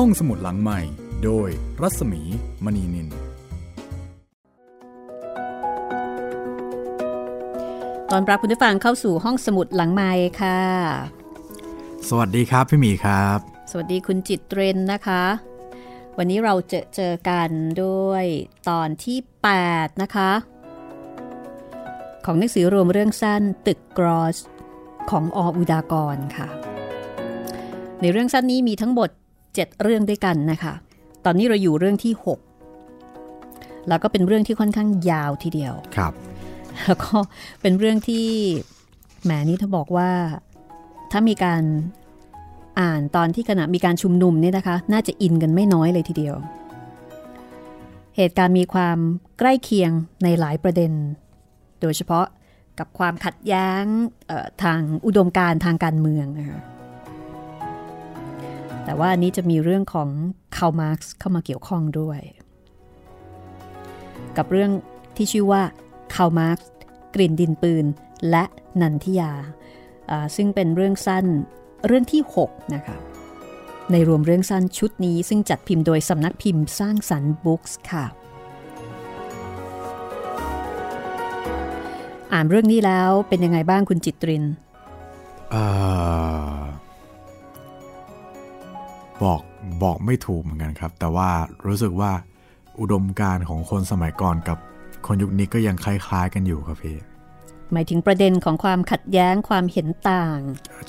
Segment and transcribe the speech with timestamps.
[0.00, 0.80] ห้องสมุดหลังใหม่
[1.24, 1.48] โดย
[1.82, 2.22] รัศมี
[2.64, 3.08] มณีนิน
[8.10, 10.10] ตอนรับคุณผู้ฟังเข้าสู่ห้องสมุดหลังไม้
[10.40, 10.60] ค่ะ
[12.08, 13.38] สวัสดีครับพี่หมีครับ
[13.70, 15.24] สวัสดีคุณจิตเรนนะคะ
[16.18, 17.50] วันนี้เราจะเจอกัน
[17.82, 18.24] ด้วย
[18.68, 19.18] ตอนที่
[19.60, 20.30] 8 นะคะ
[22.24, 24.36] ของหนังสือรวมเรื่องสั้นตึกกรอส
[25.10, 26.48] ของออุดากรค่ะ
[28.00, 29.10] ในเรื่องสั้นนี้มีทั้งหมด
[29.54, 30.74] 7 เรื่องด้วยกันนะคะ
[31.24, 32.12] ตอนนี้เราอยู่เรื่องที่
[33.00, 36.12] 6 แล้วก็เป็นเรื่องที่ค่อนข้างยาวทีเดียวครับ
[36.84, 37.16] แล้วก็
[37.60, 38.26] เป็นเรื่องที่
[39.24, 40.10] แหมนี่ถ้าบอกว่า
[41.12, 41.62] ถ้ามีการ
[42.80, 46.34] อ่านตอนที่ขณะมีการชุมนุมเนี่ยนะคะ น่าจะอินกันไม่น้อยเลยทีเดียว
[48.16, 48.98] เหตุการณ์มีความ
[49.38, 49.90] ใกล้เคียง
[50.24, 50.92] ในหลายประเด็น
[51.80, 52.26] โดยเฉพาะ
[52.78, 53.84] กับความขัดแย้ง
[54.62, 56.60] ทางอุดมการณ์ทางการเมืองนะคะ
[58.84, 60.08] แต่ว่าอันนี้จะมีเรื่องของ
[60.56, 62.20] คาร์ล มาร์กซ์เข้ามาเกี่ยวข้องด้วย
[64.36, 64.70] กับเรื่อง
[65.16, 65.62] ที่ชื่อว่า
[66.14, 66.58] คาร์ล มาร์กซ์
[67.14, 67.84] กลิ่นดินปืน
[68.30, 68.44] และ
[68.80, 69.32] นันทิยา
[70.36, 71.26] ซึ่งเป็นเรื่องสั้น
[71.86, 72.96] เรื่องที่ 6 นะคะ
[73.92, 78.04] ในรวมเรื่องสั้นชุดนี้ซึ่งจัดพิมพ์โดยสำนักพิมพ์สร้างสรรค์บุ๊กส์ค่ะ
[82.32, 84.44] อ่านเรื่องนี้แล้วเป็นยังไงบ้างคุณจิตริน
[85.54, 85.64] อ่อ
[89.24, 89.40] บอก
[89.82, 91.28] บอกไม่ถูกเหมือนกันครับ แต่ว่า
[91.66, 92.10] รู้สึกว่า
[92.80, 94.58] อุดมการณ์ของคนสมัยก่อนกับ
[95.06, 96.96] คนยุคนี้ก็ยังคล้ายๆกันอยู่ครับพี่
[97.72, 100.38] หมายถึงประเด็นของความขัดแย้งความเห็นต่าง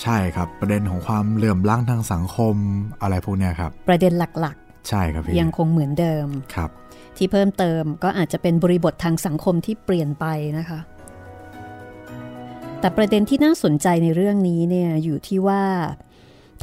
[0.01, 2.55] ใช่ครับ ประเด็นของความเหลื่อมล้ำทางสังคม
[3.01, 4.57] อะไรพวกเนี้ยครับ ประเด็นหลัก
[4.89, 6.69] ใช่ครับพี่ๆยังคงเหมือนเดิมครับ
[7.17, 10.25] ที่เพิ่มเติมก็อาจจะเป็นบริบททางสังคมที่เปลี่ยนไป
[10.57, 10.79] นะคะ
[12.79, 15.63] แต่ประเด็นที่น่าสนใจในเรื่องนี้เนี่ยอยู่ที่ว่า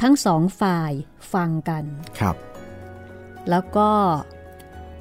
[0.03, 0.91] ทั้งสองฝ่าย
[1.33, 1.83] ฟังกัน
[2.19, 2.35] ครับ
[3.49, 3.89] แล้วก็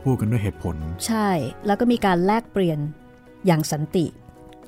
[0.02, 1.28] พูดกันด้วยเหตุผล ใช่
[1.66, 2.78] แล้วก็มีการแลกเปลี่ยน
[3.46, 4.06] อย่างสันติ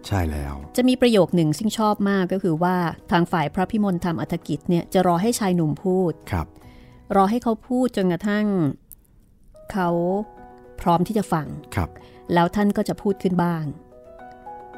[0.06, 2.76] ใช่แล้ว จะมีประโยคหนึ่งซึ่งชอบมากก็คือว่า
[3.10, 6.46] ทางฝ่ายพระพิมลธรรมอัฐกิจเนี่ยจะรอให้ชายหนุ่มพูดครับ
[7.16, 8.46] รอให้เขาพูดจนกระทั่ง
[9.72, 9.88] เขา
[10.80, 11.88] พร้อมที่จะฟังครับ
[12.34, 13.64] แล้วท่านก็จะพูดขึ้นบ้าง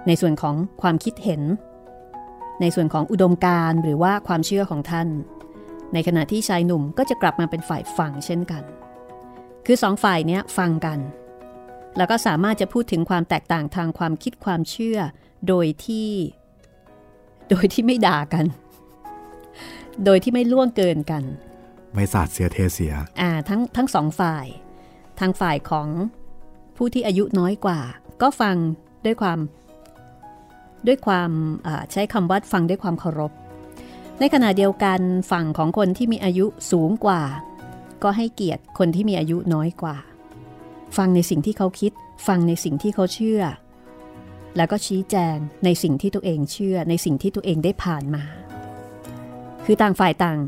[0.06, 1.42] ในส่วนของความคิดเห็น
[2.60, 5.08] ในส่วนของอุดมการณ์หรือว่าความเชื่อของท่าน
[5.96, 8.62] ในขณะที่ชายหนุ่มก็จะกลับมาเป็นฝ่ายฟังเช่นกัน
[9.66, 10.98] คือสองฝ่ายเนี้ยฟังกัน
[11.96, 14.98] แล้วก็สามารถจะพูดถึงความแตกต่างทางความคิดความเชื่อ
[15.48, 16.10] โดยที่
[17.50, 18.44] โดยที่ไม่ด่ากัน
[20.04, 21.22] โดยที่ไม่ล่วงเกินกัน
[21.94, 24.46] ไม่สาดเสียเทเสีย อ่าทั้งทั้งสองฝ่าย
[25.20, 25.88] ทางฝ่ายของ
[26.76, 27.80] ผู้ที่อายุน้อยกว่า
[28.22, 28.56] ก็ฟัง
[29.04, 29.38] ด้วยความ
[30.86, 31.30] ด้วยความ
[31.92, 33.32] ใช้คำว่าฟังด้วยความเคารพ
[34.20, 35.00] ในขณะเดียวกัน
[35.30, 37.22] ฝั่งของคนที่มีอายุสูงกว่า
[38.02, 39.96] ก็ให้เกียรติคนที่มีอายุน้อยกว่า
[40.96, 41.92] ฟังในสิ่งที่เขาคิด
[42.26, 43.42] ฟังในสิ่งที่เขาเชื่อ
[44.56, 48.24] แล้วก็ชี้แจงในสิ่งที่ตัวเองเชื่อ ในสิ่งที่ตัวเองได้ผ่านมา
[49.64, 50.38] คือต่างฝ่ายต่าง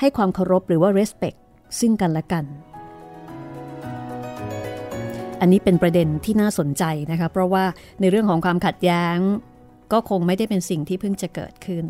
[0.00, 1.38] ให้ความเคารพหรือว่า respect
[1.80, 2.44] ซึ่งกันและกัน
[5.40, 7.64] อันนี้เป็นประเด็นที่น่าสนใจนะคะเพราะว่า
[8.00, 9.16] ในเรื่องของความขัดแย้ง
[9.92, 11.84] ก็คงไม่ได้เป็นสิ่งที่เพิ่งจะเกิดขึ้น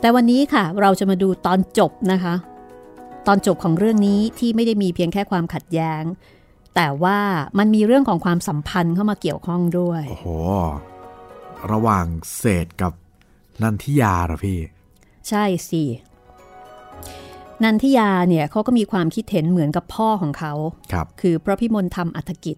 [0.00, 2.34] แต่วันนี้ค่ะเราจะมาดูตอนจบนะคะ
[3.26, 6.02] ตอนจบของเรื่องนี้ที่ไม่ได้มีเพียงแค่ความขัดแย้ง
[6.76, 7.18] แต่ว่า
[7.58, 10.28] มันมีเรื่องของความสัมพันธ์เข้ามาเกี่ยวข้องด้วย โอ้โห
[11.72, 12.06] ระหว่าง
[12.36, 12.92] เศษกับ
[13.62, 14.58] นันทิยาเหรอพี่
[15.28, 15.84] ใช่สิ
[17.62, 20.52] นันทิยาเนี่ยเขาก็มีความคิดเห็นเหมือนกับพ่อของเขา
[20.92, 22.56] ครับคือพระพิมลธรรมอัฐกิจ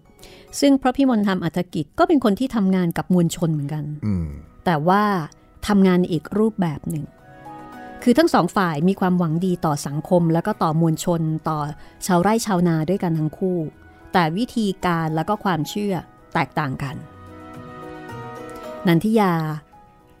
[0.59, 4.27] ซึ่งพระพิมลธรรมอัฐกิจก็เป็นคนที่ทำงานกับมวลชนเหมือนกันอืม
[4.65, 5.03] แต่ว่า
[5.67, 7.05] ทำงานอีกรูปแบบหนึ่ง
[8.05, 11.59] คือทั้งสองฝ่ายมีความหวังดีต่อสังคม แล้วก็ต่อมวลชนต่อ
[12.05, 13.57] ชาวไร่ชาวนาด้วยกันทั้งคู่
[14.13, 15.93] แต่วิธีการแล้วก็ความเชื่อ
[16.33, 16.95] แตกต่างกัน
[18.87, 19.33] นันทิยา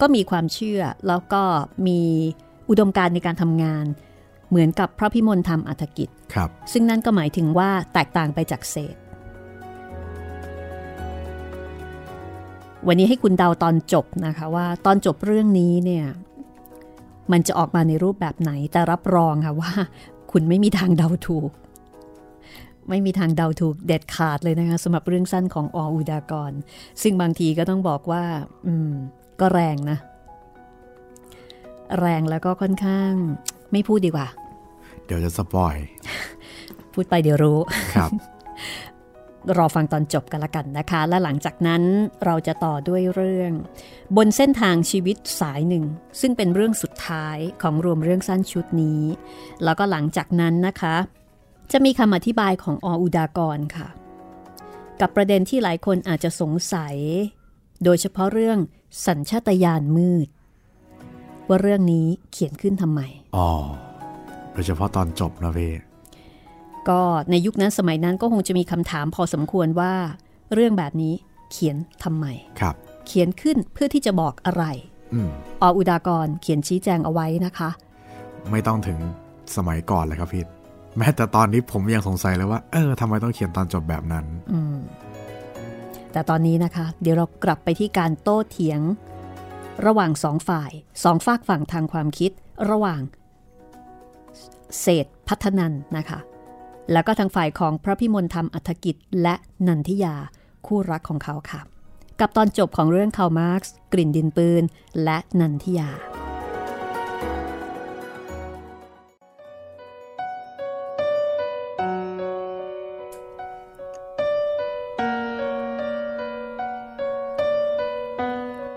[0.01, 1.43] ก็มีความเชื่อแล้วก็
[1.87, 2.01] มี
[2.69, 3.85] อุดมการณ์ในการทำงาน
[4.49, 8.95] เหมือนกับพระพิมลธรรมอัฐกิจครับ ซึ่งนั่นก็หมายถึงว่าแตกต่างไปจากเศษ
[12.87, 16.05] วันนี้ให้คุณเดาตอนจบนะคะว่าตอนจบเรื่องนี้เนี่ย
[17.31, 19.71] มันจะออกมาในรูปแบบไหนแต่รับรองค่ะว่า
[20.31, 21.51] คุณไม่มีทางเดาถูก
[22.89, 26.51] ไม่มีทางเดาถูกเด็ดขาดเลยนะคะสำหรับเรื่องสั้นของออุดากร
[27.01, 28.23] ซึ่งบางทีก็ต้องบอกว่า
[28.65, 28.91] อืม
[29.39, 29.97] ก็แรงนะ
[31.99, 33.11] แรงแล้วก็ค่อนข้าง
[33.71, 34.27] ไม่พูดดีกว่า
[35.05, 35.75] เดี๋ยวจะสปอย
[36.93, 37.59] พูดไปเดี๋ยวรู้
[37.95, 38.09] ครับ
[39.57, 41.83] รอฟังตอนจบกันละกันนะคะ และหลังจากนั้น
[42.25, 43.51] เราจะต่อด้วยเรื่อง
[44.17, 45.83] บนเส้นทางชีวิตสายหนึ่ง
[46.21, 49.01] ซึ่งเป็นเรื่องสุดท้ายของรวมเรื่องสั้นชุดนี้
[49.63, 50.95] แล้วก็หลังจากนั้นนะคะ
[51.71, 53.87] จะมีคำอธิบายของออุดากรค่ะ
[55.01, 56.95] กับประเด็นที่หลายคนอาจจะสงสัย
[57.83, 58.57] โดยเฉพาะเรื่อง
[59.05, 60.27] สัญชาตญาณมืด
[61.47, 63.01] ว่าเรื่องนี้เขียนขึ้นทำไม
[63.35, 63.49] อ๋อ
[64.53, 65.59] โดยเฉพาะตอนจบนะเว
[66.89, 67.01] ก็
[67.31, 69.93] ในยุคนั้นสมัยนั้นก็คงจะมีคำถามพอสมควรว่า
[70.53, 71.13] เรื่องแบบนี้
[71.51, 72.25] เขียนทำไม
[72.59, 72.75] ครับ
[73.07, 74.63] เขียนขึ้นเพื่อที่จะบอกอะไร
[75.13, 75.29] อืม
[75.61, 77.69] ออุดากรเขียนชี้แจงเอาไว้นะคะ
[78.51, 78.99] ไม่ต้องถึง
[79.55, 80.43] สมัยก่อนเลยครับพี่
[80.97, 84.77] แม้แต่ตอนนี้ผมยังสงสัยเลยว่า เออทำไมต้องเขียนตอนจบแบบนั้นอืม
[86.11, 88.81] แต่ตอนนี้นะคะ เดี๋ยวเรากลับไปที่การโต้เถียง
[89.85, 90.71] ระหว่างสองฝ่าย
[91.03, 92.31] สองฝากฝั่งทางความคิด
[92.69, 93.01] ระหว่าง
[94.81, 96.19] เศรษฐ์พัฒนันนะคะ
[96.91, 99.35] แล้วก็ทางฝ่ายของพระพิมลธรรมอัฐกิจและ
[99.67, 100.15] นันทิยา
[100.65, 101.61] คู่รักของเขาค่ะ
[102.19, 104.63] กับตอนจบของเรื่องคาร์มาร์กส์กลิ่นดินปืน
[105.03, 105.89] และนันทิยา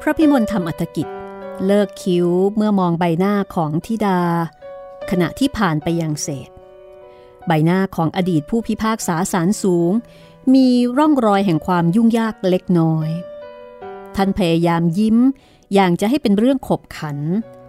[0.01, 1.09] พระพิมลธรรมอัฐกิจ
[1.67, 4.21] เลิกคิ้วเมื่อมองใบหน้าของธิดา
[5.11, 6.51] ขณะที่ผ่านไปยังเศษ
[7.47, 9.93] ใบหน้าของอดีตผู้พิพากษาศาลสูง
[10.55, 13.09] มีร่องรอยแห่งความยุ่งยากเล็กน้อย
[14.17, 15.17] ท่านพยายามยิ้ม
[15.75, 17.19] อย่างจะให้เป็นเรื่องขบขัน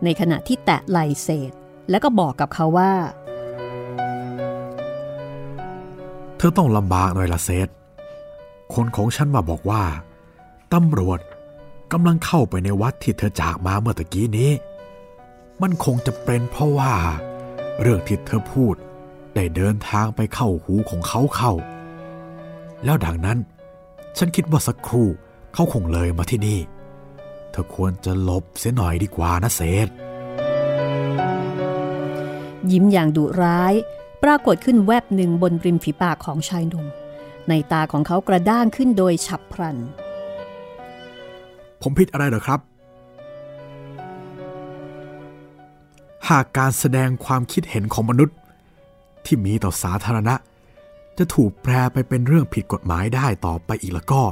[0.03, 1.51] ในขณะที่แตะไหลเศษ
[1.89, 2.93] แล้วก็บอกกับเขาว่า
[6.37, 7.67] เธอต้องลำบากหน่อยละเซธ
[8.73, 9.83] คนของฉันมาบอกว่า
[10.73, 11.19] ตำรวจ
[11.91, 14.51] กำลังเข้าไปในวัดที่เธอจากมาเมื่อตะกี้นี้
[15.61, 16.93] มันคงจะเป็นเพราะว่า
[17.81, 18.75] เรื่องที่เธอพูด
[19.37, 21.53] ได้เดินทางไปเข้าหูของเขาเข้า
[22.83, 23.39] แล้วดังนั้น
[24.17, 25.07] ฉันคิดว่าสักครู่
[25.53, 26.59] เขาคงเลยมาที่นี่
[27.51, 29.87] เธอควรจะหลบเสียหน่อยดีกว่านะเซธ
[32.71, 33.73] ยิ้มอย่างดุร้าย
[34.23, 36.85] ปรากฏขึ้นแวบหนึ่งบนริมฝีปากของชายหนุ่ม
[37.49, 39.77] ในตาของเขากระด้างขึ้นโดยฉับพลัน
[41.81, 42.59] ผมผิดอะไรเหรอครับ
[46.29, 48.35] หากการแสดงความคิดเห็นของมนุษย์
[49.27, 50.35] ที่มีต่อสาธารณะ
[51.17, 54.23] จะถูกแปลไปเป็นเรื่องผิดกฎหมายได้ต่อไปอีกแล้วก็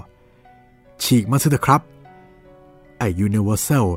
[1.03, 1.81] ฉีกมาสิเถอะครับ
[2.97, 3.87] ไอ Universal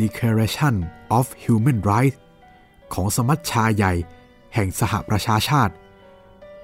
[0.00, 0.74] Declaration
[1.18, 2.18] of Human Rights
[2.94, 3.92] ของสมัชชาใหญ่
[4.54, 5.72] แห่งสหประชาชาติ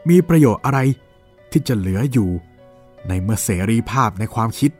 [0.09, 0.79] มีประโยชน์อะไร
[1.51, 2.31] ที่จะเหลืออยู่
[3.09, 4.71] ในเมื่อเสรีภาพในความคิด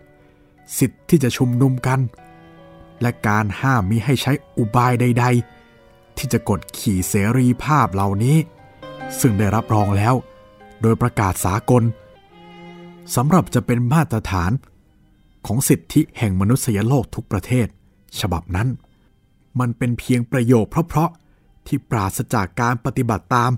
[0.79, 2.01] สิทธิ์ที่จะชุมนุมกัน
[3.01, 5.25] และการห้ามมิให้ใช้อุบายใด
[5.71, 8.37] ๆ ที่จะกดขี่เสรีภาพเหล่านี้
[9.21, 10.15] ซึ่งได้รับรองแล้ว
[10.83, 11.83] โดยประกาศสากล
[13.15, 14.53] สำหรับจะเป็นมาตรฐาน
[15.47, 17.67] ของสิทธิแห่งมนุษยโลกทุกประเทศ
[18.21, 18.69] ฉบับนั้น
[19.61, 23.53] มันเป็นเพียงประโยคเพราะๆที่ปราศจากการปฏิบัติตาม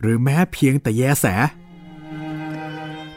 [0.00, 1.26] หรือแม้เพียงแต่แยแส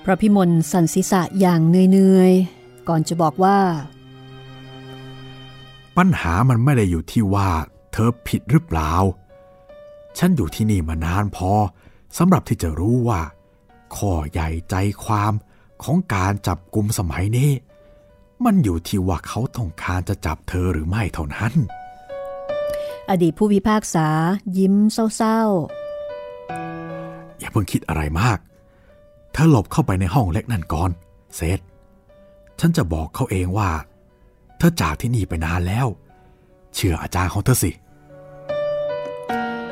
[0.03, 3.59] พระพิมลสันศีษะอย่างเหนื่อยๆ ก่อนจะบอกว่า
[5.97, 7.49] ปัญหามันไม่ได้อยู่ที่ว่า
[7.91, 8.91] เธอผิดหรือเปล่า
[10.19, 11.51] ฉันอยู่ที่นี่มานานพอ
[12.17, 13.21] สำหรับที่จะรู้ว่า
[13.95, 15.33] ข้อใหญ่ใจความ
[15.83, 17.51] ของการจับกลุ่มสมัยนี้
[18.45, 21.53] มันอยู่ที่ว่าเขาต้องการจะจับเธอหรือไม่เท่านั้น
[23.09, 24.07] อดีตผู้พิพากษา
[24.57, 25.39] ยิ้มเศร้า
[27.39, 28.37] อย่าเพิ่งคิดอะไรมาก
[29.33, 30.89] เธอหลบเข้าไปในห้องเล็กนั่นก่อน
[31.35, 31.59] เซธ
[32.59, 33.71] ฉันจะบอกเขาเองว่า
[34.57, 35.87] เธอจากที่นี่ไปนานแล้ว
[36.75, 37.84] เชื่ออาจารย์ของเธอสิๆ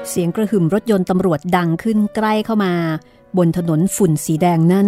[0.10, 2.74] เสียงกระหึ่มรถยนต์ตำรวจดังขึ้นใกล้เข้ามา
[3.38, 4.88] บนถนนฝุ่นสีแดงนั้น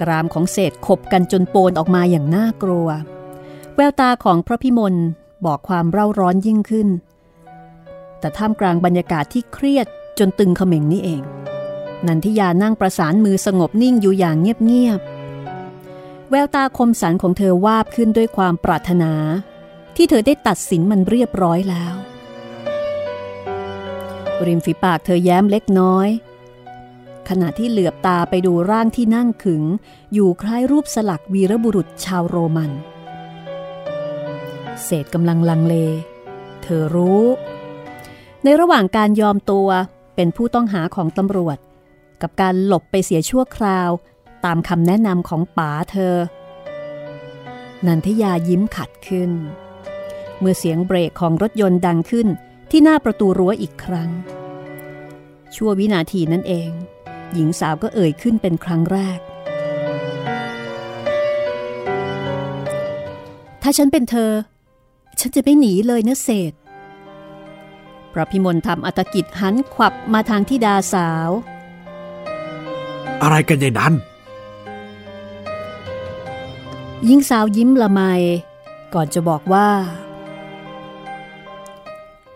[0.00, 2.88] กรามของเศษขบกันจนโปนออกมาอย่างน่ากลัว
[3.76, 4.94] แววตาของพระพิมล
[5.44, 6.88] บอกความเร่าร้อนยิ่งขึ้น
[8.18, 9.86] แต่ท่ามกลางบรรยากาศที่เครียด
[10.18, 11.22] จนตึงเขม่งนี่เอง
[12.06, 19.12] นันทิยานั่งประสานมือสงบนิ่งอยู่อย่างเงียบๆ แววตาคมสันของเธอวาบขึ้นด้วยความปรารถนา
[19.96, 21.94] ที่เธอได้ตัดสินมันเรียบร้อยแล้ว
[24.48, 26.08] ริมฝีปากเธอแย้มเล็กน้อย
[27.28, 29.62] ขณะที่เหลือบตาไปดูร่างที่นั่งขึง
[30.12, 32.70] อยู่คล้ายรูปสลักวีรบุรุษชาวโรมัน
[34.84, 35.74] เศษกำลังลังเล
[36.62, 37.22] เธอรู้
[38.42, 39.68] ในระหว่างการยอมตัว
[40.14, 41.58] เป็นผู้ต้องหาของตำรวจ
[42.22, 43.90] กับการหลบไปเสียชั่วคราว
[44.44, 46.14] ตามคำแนะนำของป๋าเธอ
[47.86, 49.30] นันทยายิ้มขัดขึ้น
[50.38, 52.28] เมื่อเสียงเบรกของรถยนต์ดังขึ้น
[52.74, 54.10] ที่หน้าประตูรั้วอีกครั้ง
[55.54, 56.70] ชั่ววินาทีนั่นเอง
[57.34, 59.18] หญิงสาวก็เอ่ยขึ้นเป็นครั้งแรก
[63.62, 64.32] ถ้าฉันเป็นเธอ
[65.20, 66.52] ฉันจะไม่หนีเลยนะเศษ
[68.12, 71.30] พระพิมลทำอัตกิจหันขวับมาทางที่ดาสาว
[73.22, 73.94] อะไรกันยายนัน
[77.06, 78.00] หญิงสาวยิ้มละไม
[78.94, 79.68] ก่อนจะบอกว่า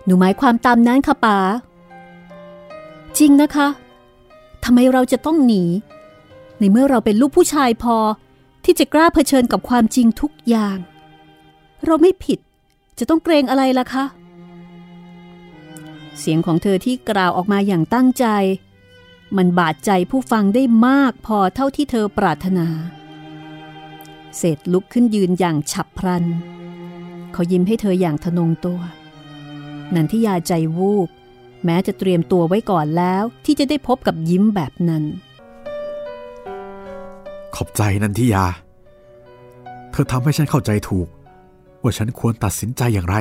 [0.07, 1.39] หนูหมายความตามนั้นค่ะป๋า
[3.19, 3.69] จริงนะคะ
[4.65, 5.65] ทำไมเราจะต้องหนี
[6.59, 7.97] ในเมื่อเราเป็นลูกผู้ชายพอ
[8.65, 10.79] ที่จะกล้าเผชิญกับความจริงทุกอย่าง
[11.85, 12.39] เราไม่ผิด
[12.99, 14.05] จะต้องเกรงอะไรล่ะคะ
[16.19, 18.27] เสียงของเธอที่กล่าวออกมาอย่างตั้งใจ
[19.37, 22.67] มันบาดใจผู้ฟังได้มากพอเท่าที่เธอปรารถนา
[24.37, 26.25] เศษลุกขึ้นยืนอย่างฉับพลัน
[27.33, 28.81] เขายิ้มให้เธออย่างทนงตัว
[29.95, 31.09] นันทิยาใจวูบ
[31.65, 35.05] แม้จะเตรียมตัวไว้ก่อนแล้วที่จะได้พบกับยิ้มแบบนั้น
[37.55, 38.45] ขอบใจนันทิยา
[39.91, 41.09] เธอทำให้ฉันเข้าใจถูก
[41.83, 43.17] ว่าฉันควรตัดสินใจอย่างไร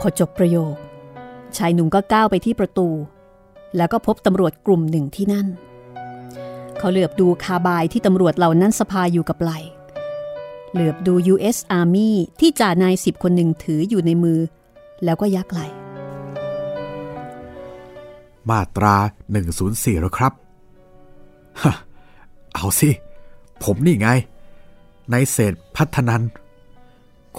[0.00, 0.74] พอจบประโยค
[1.56, 2.88] ชายหนุ่มก็ก้าวไปที่ประตู
[3.76, 5.46] แล้วก็พบตำรวจกลุ่มหนึ่งที่นั่น
[6.78, 9.52] เขาเหลือบดูคาบายที่ตำรวจเหล่านั้นสภาอยู่กับไหล
[10.76, 11.58] เหลือบดู U.S.
[11.78, 12.08] Army
[12.40, 14.38] ที่จ่านายสิบคนหนึ่งถืออยู่ในมือ
[15.04, 15.60] แล้วก็ยักไหล
[18.50, 18.94] มาตรา
[19.44, 20.32] 104 แล้วครับ
[22.54, 22.90] เอาสิ
[23.62, 24.08] ผมนี่ไง
[25.10, 26.22] ในเศษพัฒนัน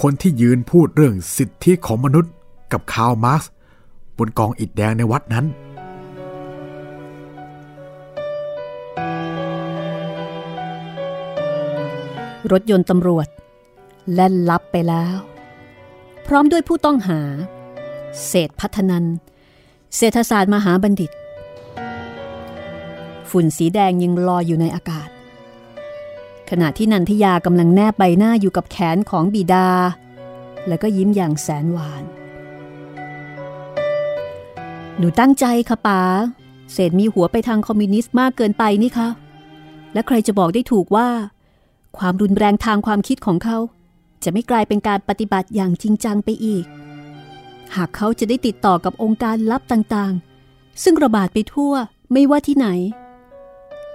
[0.01, 2.33] คนที่ยืนพูดเรื่องสิทธิของมนุษย์
[2.71, 3.43] กับคาร์มาร์ก
[4.17, 5.45] บนกองอิฐแดงในวัดนั้น
[12.51, 13.27] รถยนต์ตำรวจ
[14.13, 15.15] แล่นลับไปแล้ว
[16.27, 17.19] พร้อมด้วยผู้ต้องหา
[18.27, 19.05] เศษพัฒนัน
[19.95, 21.11] เศรษฐศาสตร์มหาบัณฑิต
[23.29, 25.09] ฝุ่นสีแดงยังลอยอยู่ในอากาศ
[26.49, 29.67] ขณะที่นันทยากำลังแนบใบหน้าอยู่กับแขนของบิดา
[30.67, 32.03] แล้วก็ยิ้มอย่างแสนหวาน
[34.97, 36.01] หนูตั้งใจค่ะป๋า
[36.73, 39.09] เศษมีหัวไปทางคอมมิวนิสต์มากเกินไปนี่คะ
[39.93, 41.07] และใครจะบอกได้ถูกว่า
[41.99, 43.57] ความรุนแรงทางความคิดของเขา
[44.23, 46.65] จะไม่กลายเป็นการปฏิบัติอย่างจริงจังไปอีก
[47.75, 51.73] หากเขาจะได้ติดต่อกับองค์การลับต่างๆ ซึ่งระบาดไปทั่ว
[52.11, 52.67] ไม่ว่าที่ไหน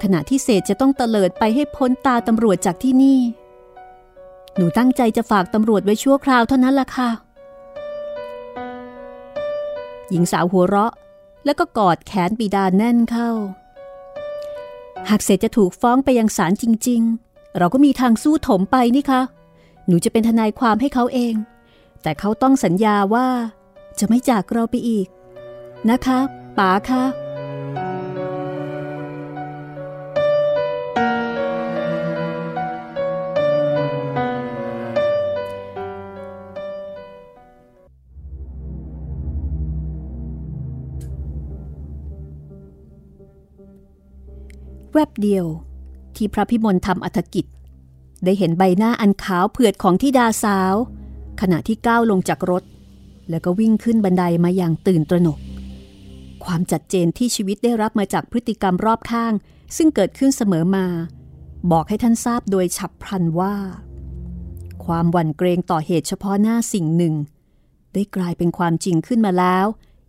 [0.03, 3.19] ขณะที่เศษจะต้องเตลิดไปให้พ้นตาตำรวจจากที่นี่
[4.57, 7.11] หนูตั้งใจจะฝากตำรวจไว้ชั่วคราวเท่านั้นล่ะค่ะ
[10.11, 10.93] หญิงสาวหัวเราะ
[11.45, 13.31] แล้วก็กอดแขนปีดาแน่นเข้า
[15.09, 19.23] หากเศษจะถูกฟ้องไปยังศาลจริง ๆ เราก็มีทางสู้ถมไปนี่คะ
[19.87, 21.35] หนูจะเป็นทนายความให้เขาเอง
[22.03, 23.29] แต่เขาต้องสัญญาว่า
[23.99, 25.07] จะไม่จากเราไปอีก
[25.91, 26.19] นะคะ
[26.59, 27.05] ป๋าคะ
[44.95, 45.47] แวบเดียว
[46.17, 47.47] ที่พระพิมลทำอัฐกิจ
[48.25, 50.75] ได้เห็นใบหน้าอันขาวเผือดของทิดาสาว
[51.41, 52.63] ขณะที่ก้าวลงจากรถ
[53.31, 55.39] แล้วก็วิ่งขึ้นบันไดมาอย่างตื่นตระหนก
[56.45, 59.33] ความจัดเจนที่ชีวิตได้รับมาจากพฤติกรรมรอบข้าง
[59.77, 60.87] ซึ่งเกิดขึ้นเสมอมา
[61.73, 63.55] บอกให้ท่านทราบโดยฉับพลันว่า
[64.85, 67.15] ความหวั่นเกรงต่อเหตุเฉพาะหน้าสิ่งหนึ่ง
[67.95, 69.67] ได้กลายเป็นความจริงขึ้นมาแล้ว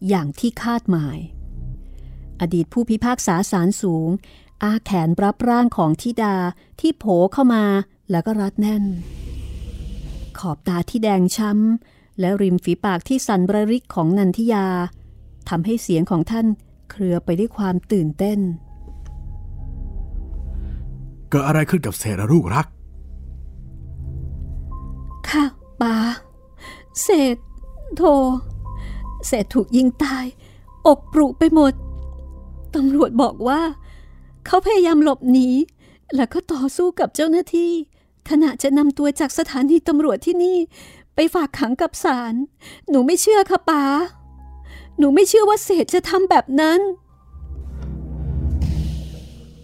[0.09, 1.17] อย่างที่คาดหมาย
[2.41, 4.09] อดีตผู้พิพากษาศาลสูง
[4.63, 6.35] อาแขนรับร่างของทิดา
[6.79, 7.63] ที่โผเข้ามา
[8.11, 8.83] แล้วก็รัดแน่น
[10.39, 14.67] ขอบตาที่แดงช้ำ และริมฝีปากที่สันระริกของนันทิยา
[15.49, 16.47] ทำให้เสียงของท่าน
[16.91, 18.39] เครือไปด้วยความตื่นเต้น
[21.29, 22.67] เกิดอะไรขึ้นกับเศษลูกรัก
[25.29, 25.43] ค่ะ
[25.81, 25.95] ป้า
[27.01, 27.37] เศษ
[27.97, 28.03] โท
[29.27, 30.25] เศษถูกยิงตาย
[30.87, 31.73] อกปรุไปหมด
[32.75, 33.61] ตำรวจบอกว่า
[34.45, 35.49] เขาพยายามหลบหนี
[36.15, 37.71] แล้วก็ต่อสู้กับเจ้าหน้าที่
[38.29, 40.57] ขณะจะนำตัวจากสถานีตำรวจที่นี่
[41.15, 42.33] ไปฝากขังกับศาล
[42.89, 43.83] หนูไม่เชื่อค่ะป้า
[44.97, 46.79] หนูไม่เชื่อว่าเศษจะทำแบบนั้น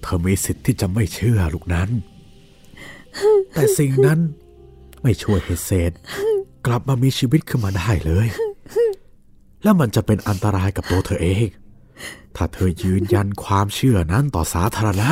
[0.02, 1.90] เธอมีสิทธิ์ที่จะไม่เชื่อลูกนั้น
[3.54, 4.20] แต่สิ่งนั้น
[5.04, 5.92] ไม่ช่วยให้เศษ
[6.66, 8.28] กลับมามีชีวิตขึ้นมาได้เลย
[9.64, 11.48] แล้วมันจะเป็นอันตรายกับตัวเธอเอง
[12.42, 15.12] ถ้าเธอยืนยันความเชื่อนั้นต่อสาธารณะ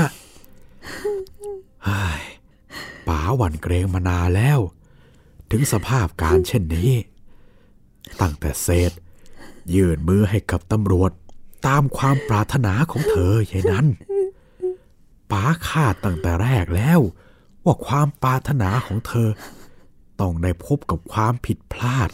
[3.07, 4.59] ป๋าหวั่นเกรงมานานแล้ว
[5.51, 6.91] ถึงสภาพการเช่นนี้
[8.21, 8.91] ตั้งแต่เศษ
[9.75, 11.11] ยื่นมือให้กับตำรวจ
[11.67, 13.87] ตามความปรารถนาของเธออย่างนั้น
[15.31, 16.99] ป๋าคาดตั้งแต่แรกแล้ว
[17.63, 19.29] ว่าความปรารถนาของเธอ
[20.21, 22.09] ต้องได้พบกับความผิดพลาด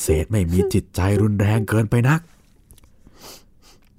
[0.00, 2.20] เศษไม่มีจิตใจรุนแรงเกินไปนัก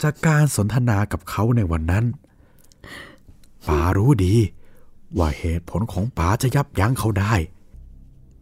[0.03, 2.05] จากการสนทนากับเขาในวันนั้น
[3.67, 4.35] ป๋ารู้ดี
[5.17, 7.33] ว่าเหตุผลของป๋าจะยับยั้งเขาได้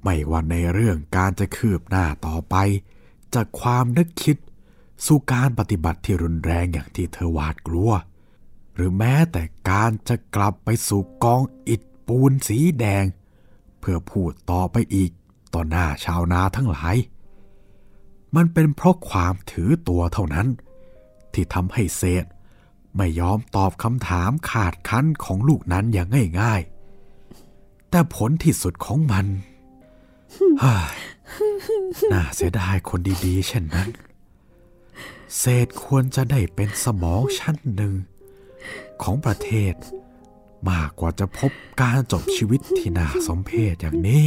[0.04, 2.56] ไม่ว่าในเรื่องการจะคืบหน้าต่อไป
[3.34, 4.38] จากความนึกคิด
[5.06, 7.92] สู่การปฏิบัติที่รุนแรงอย่างที่เธอหวาดกลัว
[8.76, 13.06] หรือแม้แต่การจะกลับไปสู่กองอิฐปูนสีแดง
[13.80, 15.12] เพื่อพูดต่อไปอีก
[15.54, 16.96] ต่อหน้าชาวนาทั้งหลาย
[18.36, 20.48] มันเป็นเพราะความถือตัวเท่านั้น
[21.40, 22.26] ที่ทำให้เศษ
[22.98, 26.08] ไม่ยอมตอบคำถามขาดคั้นของลูกนั้นอย่าง
[26.40, 29.26] ง่ายๆ แต่ผลที่สุดของมัน
[32.14, 33.90] น่าเสียดายคนดีๆ เช่นนั้น
[35.38, 37.94] เศษควรจะได้เป็นสมองชั้นหนึ่ง
[39.02, 39.74] ของประเทศ
[40.70, 44.26] มากกว่าจะพบการจบชีวิตที่น่าสมเพชอย่างนี้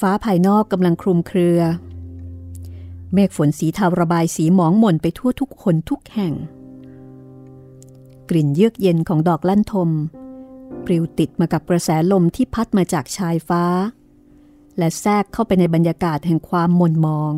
[0.00, 1.60] ฟ้าภายนอกกำลังคลุมเครือ
[3.14, 6.34] เมฆฝนสีเทาระบายสีหมองหม่นไปทั่วทุกคนทุกแห่ง
[8.28, 9.90] กลิ่นเยือกเย็นของดอกลั่นทม
[10.84, 13.64] ปลิวติดมากับกระแสลมที่พัดมาจากชายฟ้า
[14.78, 17.32] และแทรกเข้าไปในบรรยากาศแห่งความหม่นมอง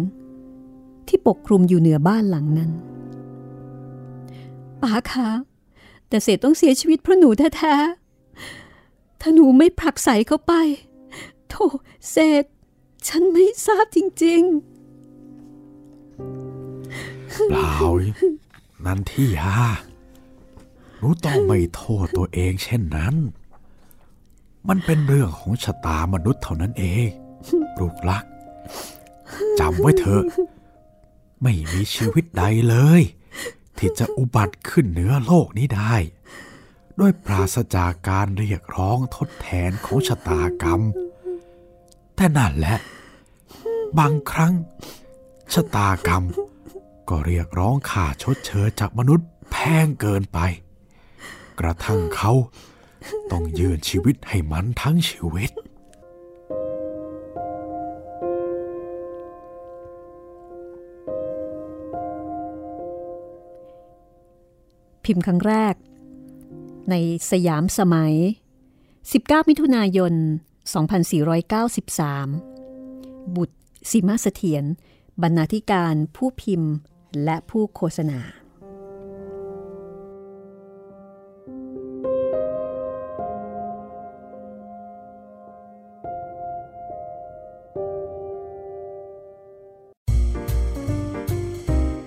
[1.09, 2.71] ที่ปกคลุมอยู่เหนือบ้านหลังนั้น
[4.83, 5.29] ป๋าคะ
[6.09, 10.53] แต่เศษต้องเสียชีวิตเพราะหนูแท้ๆถ้าหนูไม่ผลักใสเข้าไป
[11.53, 11.67] โธ่
[12.11, 12.45] เศษ
[13.09, 14.73] ฉันไม่ทราบจริง ๆ
[17.49, 17.77] เปล่า
[18.85, 19.55] นันที่ยา
[20.99, 23.15] หนูต้องไม่โทษตัวเองเช่นนั้น
[24.69, 27.09] มันเป็นเรื่องของชะตามนุษย์เท่านั้นเอง
[27.79, 28.25] ลูกลัก
[29.61, 30.25] จำไว้เถอะ
[31.43, 33.03] ไม่มีชีวิตใดเลย
[33.79, 35.95] ที่จะอุบัติขึ้นเหนือโลกนี้ได้
[36.99, 40.81] ด้วยปราศจากการเรียกร้องทดแทนของชะตากรรม
[42.23, 42.79] แต่นั่นแหละ
[43.99, 44.55] บางครั้ง
[45.53, 46.25] ชะตากรรม
[47.09, 50.39] ก็เรียกร้องค่าชดเชยจากมนุษย์แพงเกินไป
[51.61, 52.33] กระทั่งเขา
[53.33, 55.51] ต้องยืนชีวิตให้มันทั้งชีวิต
[65.05, 65.75] พิมพ์ครั้งแรก
[66.91, 66.95] ใน
[67.31, 68.15] สยามสมัย
[68.83, 70.15] 19 มิถุนายน
[70.63, 73.57] 2493 บุตร
[73.91, 74.65] สิมาเสถียร
[75.23, 76.73] บรรณาธิการผู้พิมพ์
[77.25, 78.21] และผู้โฆษณา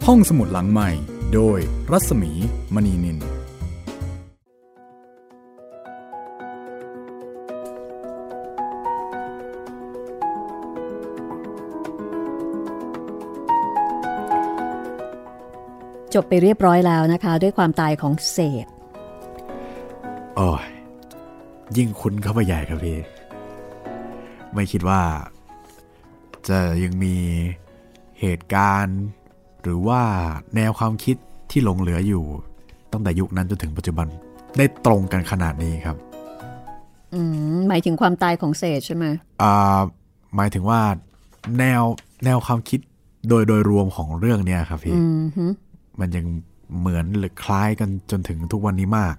[0.10, 0.90] ห้องสมุดหลังใหม่
[1.34, 1.60] โดย
[1.92, 2.32] รัศมี
[2.76, 3.18] มณีนิน
[16.16, 18.66] จบไปเรียบร้อยแล้วนะคะ ด้วยความตายของเศษ
[20.36, 20.66] โอ้ย
[21.78, 22.98] ยิ่งคุ้นเข้าไปใหญ่ครับพี่
[24.54, 25.02] ไม่คิดว่า
[26.48, 27.16] จะยังมี
[28.20, 29.02] เหตุการณ์
[29.62, 30.02] หรือว่า
[30.56, 31.16] แนวความคิด
[31.52, 32.24] ที่หลงเหลืออยู่
[32.92, 34.08] ตั้งแต่ยุคนั้นจนถึงปัจจุบัน
[34.58, 35.98] ได้ตรงกันขนาดนี้ครับ
[37.14, 37.22] อื
[37.56, 39.06] มหมายถึงความตายของเศษใช่ไหม
[39.42, 39.80] อ่า
[40.36, 40.82] หมายถึงว่า
[41.60, 41.84] แนว
[42.26, 42.80] แนวความคิด
[43.30, 44.96] โดยโดยรวมของเรื่องเนี้ยครับพี่
[46.00, 46.26] มันยัง
[46.80, 49.16] เหมือนหรือคล้ายกันจนถึงทุกวันนี้มาก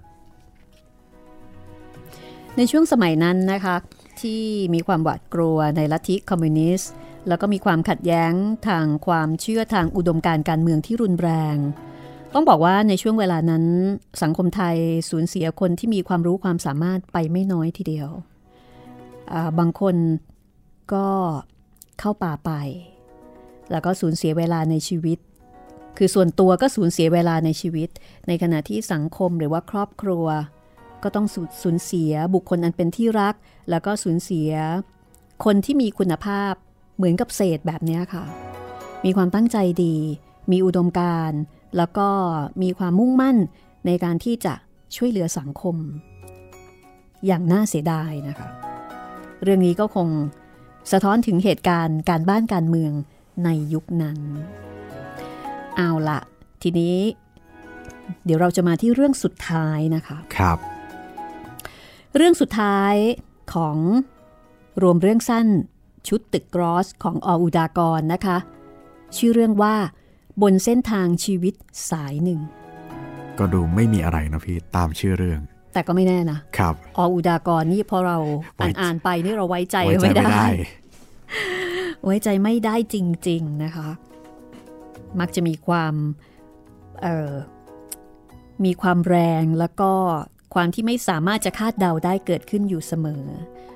[2.57, 3.75] ในช่วงสมัยนั้นนะคะ
[4.21, 4.41] ที่
[4.73, 6.91] มีความหวาดกลัวในลัทธิคอมมิวนิสต์
[7.27, 8.33] แล้วก็มีความขัดแย้ง
[8.67, 11.55] ทางความเชื่อทางอุดมการการเมืองที่รุนแรง
[12.33, 13.65] ต้องบอกว่าในช่วงเวลานั้น
[14.23, 14.75] สังคมไทย
[15.09, 18.09] สูญเสียคนที่มีความรู้ความสามารถไปไม่น้อยทีเดียว
[19.59, 19.95] บางคน
[20.93, 21.07] ก็
[21.99, 22.51] เข้าป่าไป
[23.71, 25.19] แล้วก็สูญเสียเวลาในชีวิต
[25.97, 27.89] คือส่วนตัวก็สูญเสียเวลาในชีวิต
[28.27, 30.25] ในขณะที่สังคมหรือว่าครอบครัว
[31.03, 31.27] ก็ต้อง
[31.63, 33.35] สูญเสียบุคคลอันเป็นที่รัก
[33.69, 34.49] แล้วก็สูญเสีย
[35.45, 36.53] คนที่มีคุณภาพ
[36.97, 38.23] เหมือนกับเศษแบบนี้ค่ะ
[39.05, 39.95] มีความตั้งใจดี
[40.51, 41.39] มีอุดมการณ์
[41.77, 42.09] แล้วก็
[42.61, 43.37] มีความมุ่งมั่น
[43.85, 44.53] ในการที่จะ
[44.95, 45.75] ช่วยเหลือสังคม
[47.25, 48.49] อย่างน่าเสียดายนะคะ
[49.43, 50.07] เรื่องนี้ก็คง
[50.91, 52.91] สะท้อนถึงเหตุการณ์การบ้านการเมือง
[53.43, 54.17] ในยุคนั้น
[55.77, 56.19] เอาละ
[56.63, 56.97] ทีนี้
[58.25, 60.57] เดี๋ยวเราจะมาที่เรื่องสุดท้ายนะคะครับ
[62.15, 62.95] เรื่องสุดท้าย
[63.53, 63.77] ของ
[64.81, 65.47] รวมเรื่องสั้น
[66.07, 68.37] ชุดตึกกรอสของออุดากรนะคะ
[69.17, 69.75] ชื่อเรื่องว่า
[70.41, 71.53] บนเส้นทางชีวิต
[71.91, 72.39] สายหนึ่ง
[73.39, 75.39] ก็ดูไม่มีอะไรนะพี่ตามชื่อเรื่อง
[75.73, 78.17] แต่ก็ไม่แน่นะครับออุดากรนี่พอเรา
[78.55, 80.47] ไว้อ่านอ่านไปนี่เราไว้ใจไว้ใจไม่ไม่ได้ได้
[82.05, 82.95] ไว้ใจไม่ได้จ
[83.27, 83.89] ริง ๆ นะคะ
[85.19, 85.93] มักจะมีความ
[87.01, 87.33] เอ่อ
[88.65, 89.91] มีความแรงแล้วก็
[90.53, 93.23] ความที่ไม่สามารถจะคาดเดาได้เกิดขึ้นอยู่เสมอ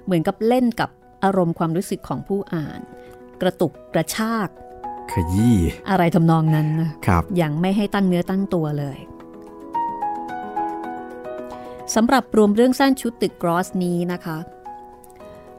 [0.06, 0.90] เหมือนกับเล่นกับ
[1.24, 2.80] อารมณ์ความรู้สึกของผู้อ่าน
[3.42, 4.50] กระตุกกระชาก
[5.12, 5.58] ขยี้
[5.90, 8.98] อะไรทำนองนั้นนะครับอย่างไม่ให้ตั้งเนื้อตั้งตัวเลย
[11.96, 14.38] สำหรับรวมเรื่องสั้นชุดตึกกรอสนี้นะคะ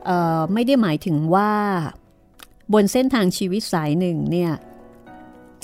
[0.05, 1.53] เอ่อไม่ได้หมายถึงว่า
[2.73, 4.53] บนเส้นทางชีวิตสายหนึ่งเนี่ย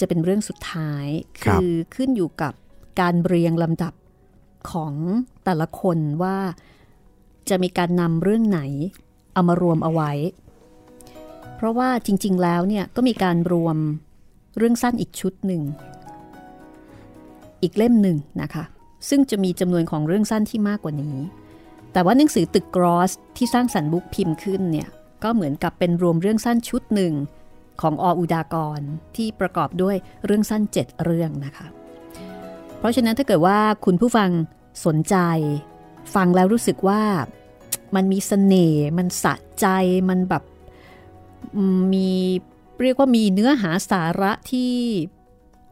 [0.01, 1.07] จะเป็นเรื่องสุดท้าย
[1.43, 2.53] ครับคือขึ้นอยู่กับ
[3.01, 3.95] การเรียงลำดับ
[4.71, 4.95] ของ
[5.45, 6.39] แต่ละคนว่า
[7.49, 8.61] จะมีการนำเรื่องไหน
[9.33, 10.13] เอามารวมเอาไว้
[11.57, 13.77] เพราะว่าจริง ๆ แล้วเนี่ยก็มีการรวม
[14.57, 15.63] เรื่องสั้นอีกชุดหนึ่ง
[17.63, 18.65] อีกเล่มหนึ่งนะคะ
[19.09, 21.17] ซึ่งจะมีจำนวนของเรื่องสั้นที่มากกว่านี้
[21.93, 24.89] แต่ว่าหนังสือตึกกรอสที่สร้างสรรค์บุ๊กพิมพ์ขึ้นเนี่ย
[25.23, 27.13] ก็เหมือนกับเป็นรวมเรื่องสั้นชุดหนึ่ง
[27.81, 28.81] ของออุดากร
[29.17, 31.67] ที่ประกอบด้วยเรื่องสั้น 7 เรื่องนะคะ
[32.79, 34.31] เพราะฉะนั้นถ้าเกิดว่าคุณผู้ฟัง
[34.87, 35.17] สนใจ
[36.15, 37.03] ฟังแล้วรู้สึกว่า
[37.95, 39.67] มันมีเสน่ห์มันสะใจ
[40.09, 40.43] มันแบบ
[41.79, 42.11] มมี
[42.83, 44.75] เรียกว่ามีเนื้อหาสาระที่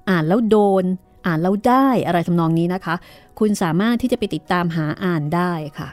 [0.09, 0.85] อ่านแล้วโดน
[1.27, 2.95] อ่านแล้วได้อะไรทำนองนี้นะคะ
[3.39, 5.89] คุณสามารถที่จะไปติดตามหาอ่านได้ค่ะ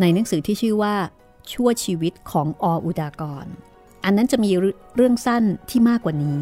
[0.00, 0.94] ในหนังสือที่ชื่อว่า
[1.52, 3.46] ชั่วชีวิตของอ.อุดากร
[4.04, 4.50] อันนั้นจะมี
[4.96, 6.38] เรื่องสั้นที่มากกว่านี้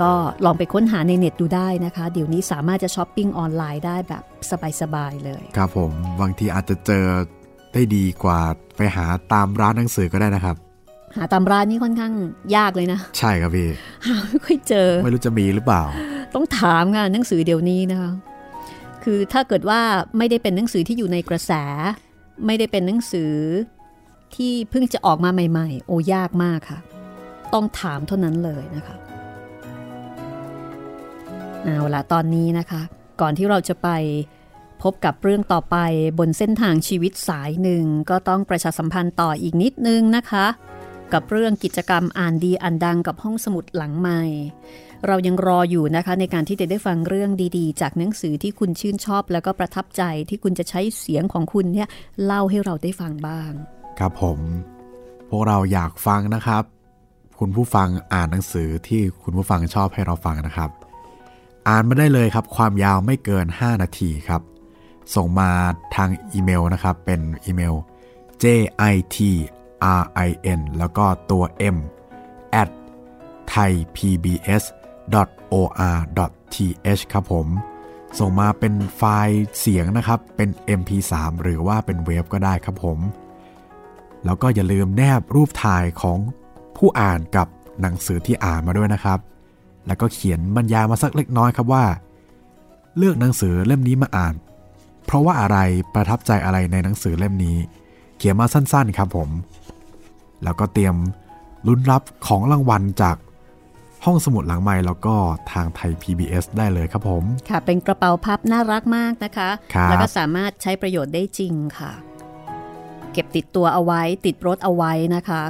[0.00, 0.12] ก็
[0.44, 4.22] ลองไปค้นหาในเน็ตดูได้นะคะ เดี๋ยวนี้สามารถจะช้อปปิ้งออนไลน์ได้แบบ
[4.80, 7.04] สบายๆเลย ครับผม บางทีอาจจะเจอ
[7.74, 8.40] ได้ดีกว่า
[8.76, 10.56] ไปหาตามร้านหนังสือก็ได้นะครับ
[11.16, 12.12] หาตามร้านนี่ค่อนข้าง
[12.56, 13.68] ยากเลยนะ ใช่ครับพี่
[14.06, 15.82] หาไม่ค่อยเจอ ไม่รู้จะมีหรือเปล่า
[16.34, 18.10] ต้องถามงานหนังสือเดี๋ยวนี้นะคะ
[19.04, 19.80] คือถ้าเกิดว่า
[20.18, 21.52] ไม่ได้เป็นหนังสือที่อยู่ในกระแส
[22.46, 23.32] ไม่ได้เป็นหนังสือ
[24.36, 26.78] ที่เพิ่งจะออกมาใหม่ๆ โอ้ยากมากค่ะ
[27.54, 28.96] ต้องถามเท่านั้นเลยนะคะ
[31.62, 32.82] เอาละตอนนี้นะคะ
[33.20, 33.88] ก่อนที่เราจะไป
[34.82, 35.76] พบกับเรื่องต่อไป
[36.18, 40.46] บนเส้นทางชีวิตสายหนึ่ง ก็ต้องประชาสัมพันธ์ต่ออีกนิดนึงนะคะ
[41.12, 44.22] กับเรื่องกิจกรรมอ่านดีอ่านดังกับห้องสมุดหลังใหม่
[45.06, 51.88] เรายังรออยู่นะคะในการที่จะได้ฟังเรื่องดีๆ จากหนังสือที่คุณชื่นชอบแล้วก็ประทับใจที่คุณจะใช้เสียงของคุณเนี่ย
[52.24, 53.52] เล่าให้เราได้ฟังบ้าง
[53.98, 54.38] ครับผม
[55.28, 56.62] พวกเราอยากฟังนะครับ
[57.38, 60.70] คุณผู้ฟังอ่านหนังสือที่คุณผู้ฟังชอบให้เราฟังนะครับ
[61.68, 64.42] อ่านมาได้เลยครับความยาวไม่เกิน 5 นาทีครับ
[65.14, 65.50] ส่งมา
[65.96, 67.74] ทางอีเมลนะครับ เป็นอีเมล
[68.42, 68.44] j
[68.92, 69.16] i t
[69.98, 71.76] r i n แล้วก็ตัว m
[72.62, 72.70] at
[73.52, 74.64] thaipbs
[75.52, 75.68] or
[76.54, 77.46] th ครับผม
[78.18, 80.48] ส่งมาเป็นไฟล์เสียงนะครับ เป็น
[80.80, 82.98] mp3 หรือว่าเป็นเวฟก็ได้ครับผม
[84.24, 86.18] แล้วก็อย่าลืมแนบรูปถ่ายของ
[86.76, 87.46] ผู้อ่านกับ
[87.80, 89.18] หนังสือที่อ่านมาด้วยนะครับ
[89.86, 91.84] แล้วก็เขียนบรรยายมาสักเล็กน้อยครับว่า
[92.96, 94.34] เลือกหนังสือเล่มนี้มาอ่าน
[95.06, 95.58] เพราะว่าอะไร
[95.94, 97.56] ประทับใจอะไรในหนังสือเล่มนี้
[98.18, 99.28] เขียนมาสั้นๆครับผม
[100.44, 100.96] แล้วก็เตรียม
[101.66, 103.16] ลุ้นรับของรางวัลจาก
[104.04, 105.14] ห้องสมุดหลังไม้แล้วก็
[105.52, 111.92] ทางไทย PBS ได้เลยครับผม ค่ะ เป็นกระเป๋าพับน่ารักมากนะคะครับแล้วก็สามารถใช้ประโยชน์ได้จริงค่ะ
[113.14, 115.42] เก็บติดตัวเอาไว้ติดรถเอาไว้นะคะ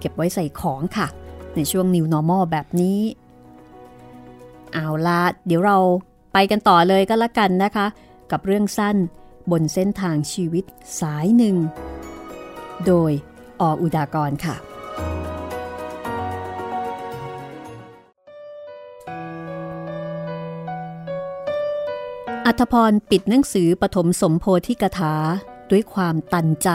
[0.00, 1.06] เก็บไว้ใส่ของค่ะ
[1.56, 3.00] ในช่วง New Normal แบบนี้
[4.72, 5.78] เอาละเดี๋ยวเรา
[6.32, 7.86] ไปกันต่อเลยก็แล้วกันนะคะ
[8.30, 8.96] กับเรื่องสั้น
[9.50, 10.64] บนเส้นทางชีวิต
[11.00, 11.56] สายหนึ่ง
[12.86, 13.12] โดย
[13.60, 14.56] ออุดากรค่ะ
[22.46, 25.14] อัธพรปิดหนังสือปฐมสมโพธิกถา
[25.70, 26.70] ด้วยความตันใจ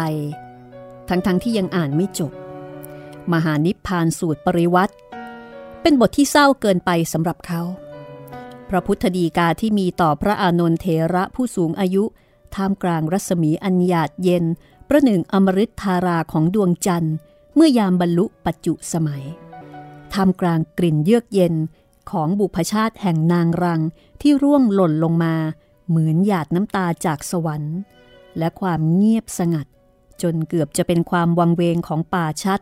[1.09, 2.31] ทั้งๆทที่ยังอ่านไม่จบ
[3.33, 4.95] มหานิพพานสูตรปริวัติ
[5.81, 7.61] เป็นบทที่เศร้าเกินไปสำหรับเขา
[8.69, 12.03] พระพุทธดีกาที่มีต่อพระอานนทเถระผู้สูงอายุ
[12.55, 14.45] ท่ามกลางรัศมีอันหยาดเย็น
[14.89, 17.15] ประหนึ่งอมฤตธาราของดวงจันทร์
[17.55, 19.23] เมื่อยามบรรลุปัจจุสมัย
[20.13, 21.53] ท่ามกลางกลิ่นเยือกเย็น
[22.11, 23.81] ของบุพชาติแห่งนางรัง
[24.21, 25.35] ที่ร่วงหล่นลงมา
[25.87, 27.75] เหมือนหยาดน้ำตาจากสวรรค์
[28.37, 29.67] และความเงียบสงัด
[30.21, 32.59] จนเกือบจะเป็นความวังเวงของป่าชัด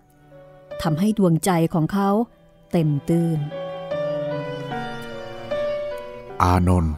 [0.82, 2.10] ทำให้ดวงใจของเขา
[2.72, 3.40] เต็มตื้น
[6.42, 6.94] อานนท์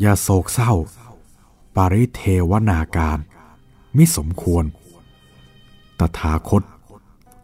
[0.00, 0.72] อย่าโศกเศร้า
[1.76, 3.18] ปปริเทวนาการ
[3.96, 4.64] มิสมควร
[5.98, 6.62] ตถาคต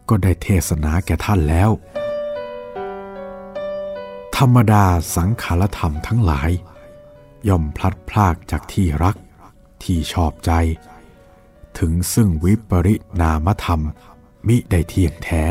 [0.08, 1.70] ก็ได้เทศนาแก่ท่านแล้ว
[4.36, 4.84] ธรรมดา
[5.16, 6.50] สังขารธรรมทั้งหลาย
[7.48, 9.16] ย่อมพลัดพรากจากที่รัก
[9.82, 10.50] ที่ชอบใจ
[11.78, 13.80] ถึงซึ่งวิปริณามธรรม
[14.46, 15.44] มิได้เที่ยงแท้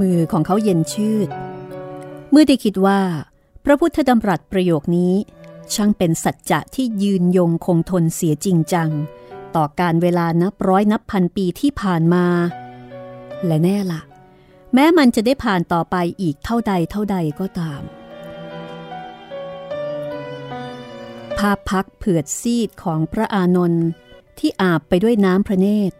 [0.00, 1.28] มือของเขาเย็นชืด
[2.30, 3.00] เมื่อได้คิดว่า
[3.64, 5.14] พระพุทธดำรัสประโยคนี้
[5.74, 8.90] ช่างเป็นสัจจะที่ยืนยงคงทนเสียจริงจัง
[9.56, 12.26] ต่อการเวลานับร้อยนับพันปีที่ผ่านมา
[13.46, 14.00] และแน่ละ่ะ
[14.74, 17.82] แม้มันจะได้ผ่านต่อไปอีกเท่าใดเท่าใดก็ตาม
[21.38, 23.86] ภาพพักเผือดซีดของพระอานนท์
[24.38, 25.96] ที่อาบไปด้วยน้ำพระเนตร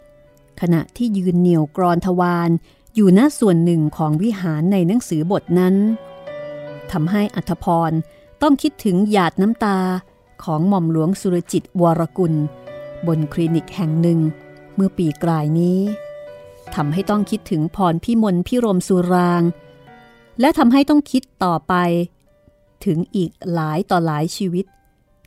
[0.61, 2.51] ขณะที่ยืนเหนี่ยวกรอนทวาร
[2.95, 5.75] อยู่ณส่วนหนึ่งของวิหารในหนังสือบทนั้น
[6.93, 7.93] ทำให้อัธพร
[8.43, 9.79] ต้องคิดถึงหยาดน้ำตา
[10.45, 12.35] ของหม่อมหลวงสุรจิตวรกุล
[13.07, 14.19] บนคลินิกแห่งหนึ่ง
[14.75, 15.81] เมื่อปีกลายนี้
[16.75, 19.43] ทำให้ต้องคิดถึงพรพิมลพิรมสุราง
[20.41, 21.75] และทำให้ต้องคิดต่อไป
[22.85, 24.67] ถึงอีกหลายต่อหลายชีวิต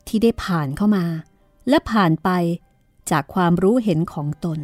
[0.08, 1.04] ที่ได้ผ่านเข้ามา
[1.68, 2.30] และผ่านไป
[3.10, 4.58] จากความรู้เห็นของตน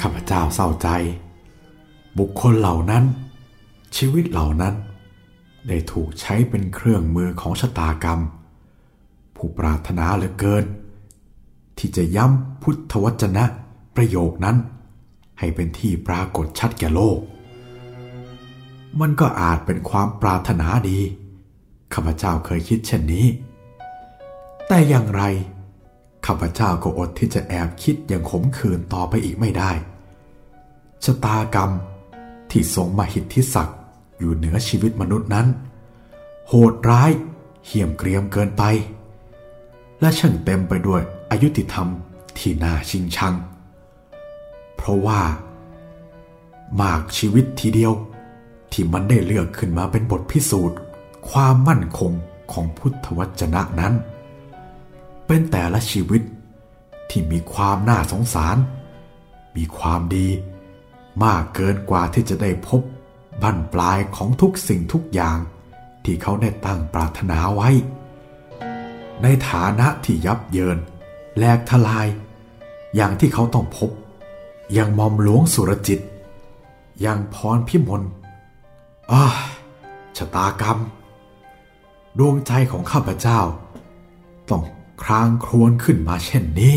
[0.00, 0.88] ข้าพเจ้าเศร้าใจ
[2.18, 3.04] บุคคลเหล่านั้น
[3.96, 4.74] ชีวิตเหล่านั้น
[5.68, 8.20] ได้ถูกใช้เป็นเครื่องมือของชะตากรรม
[9.36, 10.64] ผู้ปรารถนาเหลือเกิน
[11.78, 13.44] ที่จะย้ำพุทธวจนะ
[13.96, 14.56] ประโยคนั้น
[15.38, 17.18] ให้เป็นที่ปรากฏชัดแก่โลก
[19.00, 20.98] มันก็อาจเป็นความปรารถนาดี
[21.94, 23.26] ข้าพเจ้าเคยคิดเช่นนี้
[24.68, 25.22] แต่อย่างไร
[26.26, 29.70] ข้าพเจ้าก็อดที่จะแอบคิดอย่างขมขื่นต่อไปอีกไม่ได้
[31.04, 31.70] ชะตากรรม
[32.50, 33.78] ที่ทรงมาหิทธิศักดิ์
[34.18, 35.46] อยู่เหนือชีวิตมนุษย์นั้น
[36.48, 37.10] โหดร้าย
[37.66, 38.62] เหี้ยมเกรียมเกินไป
[40.00, 41.88] และช่างเต็มไปด้วยอายุติธรรม
[42.38, 43.34] ที่น่าชิงชัง
[44.76, 45.20] เพราะว่า
[46.80, 47.92] มากชีวิตทีเดียว
[48.72, 50.78] ที่มันได้เลือกขึ้นมาเป็นบทพิสูจน์
[51.30, 52.12] ความมั่นคง
[52.52, 53.94] ของพุทธวจนะนั้น
[55.26, 56.22] เป็นแต่ละชีวิต
[57.10, 58.56] ที่มีความน่าสงสาร
[59.56, 60.28] มีความดี
[61.24, 62.82] มากเกินกว่าที่จะได้พบ
[63.42, 65.38] บั้นปลายของทุกสิ่งทุกอย่าง
[66.04, 67.70] ที่เขาได้ตั้งปรารถนาไว้
[69.22, 70.78] ในฐานะที่ยับเยิน
[71.36, 72.06] แหลกทลาย
[72.96, 73.90] อย่างที่เขาต้องพบ
[74.72, 76.00] อย่างมอมหลวงสุรจิต
[77.00, 78.02] อย่างพรพิมล
[79.12, 79.26] อ้า
[80.16, 80.78] ชะตากรรม
[82.18, 83.40] ดวงใจของข้าพเจ้า
[84.50, 84.62] ต้อง
[85.02, 86.76] ครางครวญขึ้นมาเช่นนี้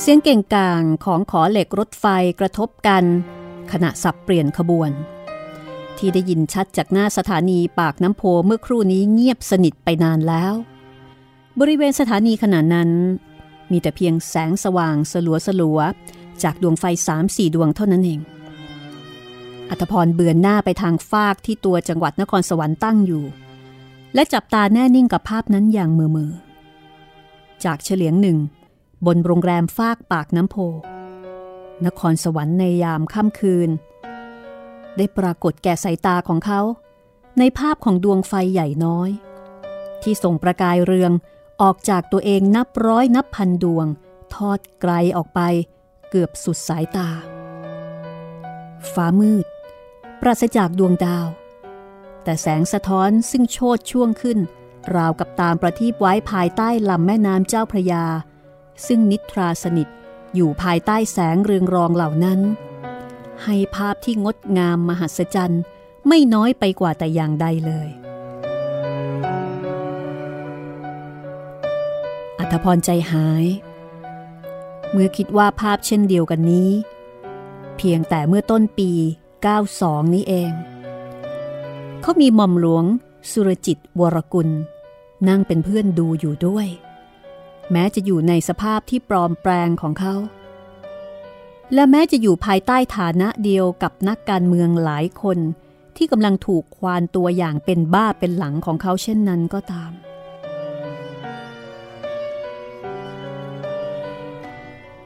[0.00, 2.06] เสียงเก่งกางของขอเหล็กรถไฟ
[2.40, 3.04] กระทบกัน
[3.72, 4.90] ขณะสับเปลี่ยนขบวน
[5.96, 10.54] ที่ได้ยินชัดจากหน้าสถานีปากน้ำโพเมื่อครู่นี้เงียบสนิทไปนานแล้ว
[11.60, 12.90] บริเวณสถานีขณะนั้น
[13.74, 15.80] มีแต่เพียงแสงสว่างสลัวสลัว
[16.42, 18.20] จากดวงไฟสามสี่ดวงเท่านั้นเอง
[19.70, 23.24] อัตพรเบือนหน้าไปทางฟากที่ตัวจังหวัดนครสวรรค์ตั้งอยู่
[24.14, 26.32] และจับตาแน่นิ่งกับภาพนั้นอย่างมือมือ
[27.64, 28.38] จากเฉลียงหนึ่ง
[29.06, 30.56] บนโรงแรมฟากปากน้ำโพ
[31.86, 33.70] นครสวรรค์ในยามค่ำคืน
[34.96, 36.60] ได้ปรากฏแก่สายตาของเขา
[37.38, 39.10] ในภาพของดวงไฟใหญ่น้อย
[40.02, 41.12] ที่ส่งประกายเรือง
[41.62, 43.86] ออกจากตัวเองนับร้อยนับพันดวง
[44.34, 45.40] ทอดไกลออกไป
[46.10, 47.08] เกือบสุดสายตา
[48.92, 49.46] ฟ้ามืด
[50.20, 51.26] ปราศจากดวงดาว
[52.24, 54.38] แต่แสงสะท้อนซึ่งโชดช่วงขึ้น
[54.96, 58.04] ราวกับตามประทีปไว้ภายใต้ลำแม่น้ำเจ้าพระยา
[58.86, 59.88] ซึ่งนิทราสนิท
[60.34, 62.40] อยู่ภายใต้แสงเรืองรองเหล่านั้น
[63.44, 65.62] ให้ภาพที่งดงามมหัศจรรย์
[66.08, 67.88] ไม่น้อยไปกว่าแต่อย่างใดเลย
[72.44, 73.46] อัธพรใจหาย
[74.92, 76.70] เมื่อคิดว่าภาพเช่นเดียวกันนี้
[77.76, 78.90] เพียงแต่เมื่อต้นปี
[79.52, 80.52] 92 นี้เอง
[82.02, 82.84] เขามีหม่อมหลวง
[83.30, 84.48] สุรจิตวรกุล
[85.28, 86.66] นั่งเป็นเพื่อนดูอยู่ด้วย
[87.72, 90.14] แม้จะอยู่ในสภาพที่ปลอมแปลงของเขา
[91.74, 95.38] และแม้จะอยู่ภายใต้ฐานะเดียวกับนักการเมืองหลายคน
[95.96, 99.92] ที่กำลังถูกควานตัวอย่างเป็นบ้าเป็นหลังของเขาเช่นนั้นก็ตาม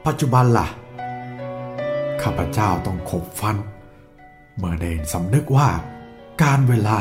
[0.09, 0.67] ปัจจุบันล่ะ
[2.21, 3.57] ข้าพเจ้าต้องขบฟัน
[4.57, 5.69] เมื่อเดนสำนึกว่า
[6.43, 6.97] การเวลา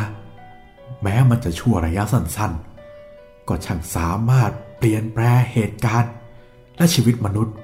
[1.03, 6.13] แม้มันจะชั่วระยะสั้นๆ ก็ช่างสามารถเปลี่ยนแปลเหตุการณ์
[6.77, 7.55] และชีวิตมนุษย์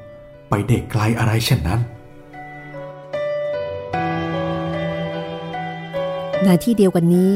[0.49, 1.81] ไปเด็กไกลอะไรเช่นนั้น
[6.43, 7.35] ในที่เดียวกันนี้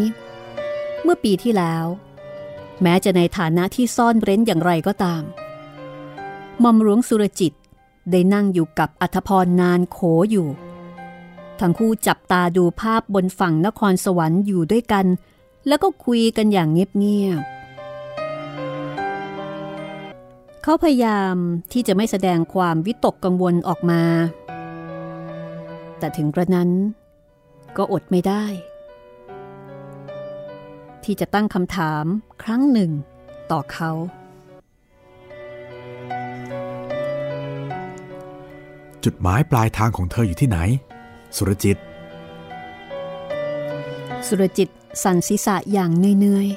[1.03, 1.87] เมื่อปีที่แล้ว
[2.83, 5.23] แม้จะในฐานะที่ซ่อนเร้นอย่างไรก็ตาม
[6.63, 7.55] มอมหลวงสุรจิต
[8.11, 9.99] ได้นั่งอยู่กับอัธพรนานโข
[10.31, 10.49] อยู่
[11.61, 15.07] ทั้งคู่จับตาดูภาพบนฝั่งนครสวรรค์อยู่ด้วยกัน
[15.67, 17.59] แล้วก็คุยกันอย่างเงียบๆ
[20.63, 21.35] เขาพยายาม
[21.73, 24.03] ที่จะไม่แสดงความวิตกกังวลออกมา
[25.99, 26.71] แต่ถึงกระนั้น
[27.77, 28.45] ก็อดไม่ได้
[31.05, 32.05] ที่จะตั้งคำถาม
[32.43, 32.91] ครั้งหนึ่ง
[33.51, 33.91] ต่อเขา
[39.05, 40.59] จุดหมายปลายทางของเธออยู่ที่ไหน
[41.37, 41.77] สุรจิต
[44.27, 44.69] สุรจิต
[45.03, 46.49] สั่นศีรษะอย่างเนื่อย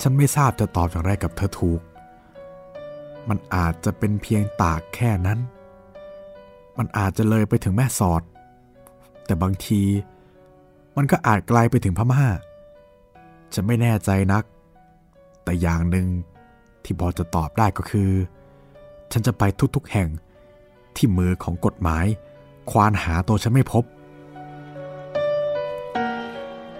[0.00, 1.80] ฉันไม่ทราบจะตอบอย่างไรกับเธอถูก
[3.28, 5.38] มันอาจจะเป็นเพียงตากแค่นั้น
[6.78, 8.22] มันอาจจะเลยไปถึงแม่สอด
[9.26, 9.82] แต่บางที
[10.96, 12.24] มันก็อาจไกลไปถึงพม่า
[13.54, 14.44] ฉันไม่แน่ใจนัก
[15.44, 16.06] แต่อย่างหนึ่ง
[16.84, 18.10] ที่พอจะตอบได้ก็คือ
[19.12, 19.42] ฉันจะไป
[19.76, 20.08] ทุกๆแห่ง
[20.96, 22.06] ที่มือของกฎหมาย
[22.70, 23.84] ควานหาตัวฉันไม่พบ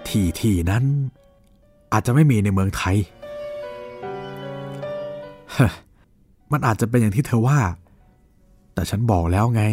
[0.07, 0.83] ที่ที่นั้น
[1.93, 2.97] อาจจะไม่มีในเมืองไทย
[5.57, 5.59] ฮ
[6.51, 7.59] มันอาจจะเป็นอย่างที่เธอว่า
[8.73, 9.63] แต่ฉันบอกแล้วไง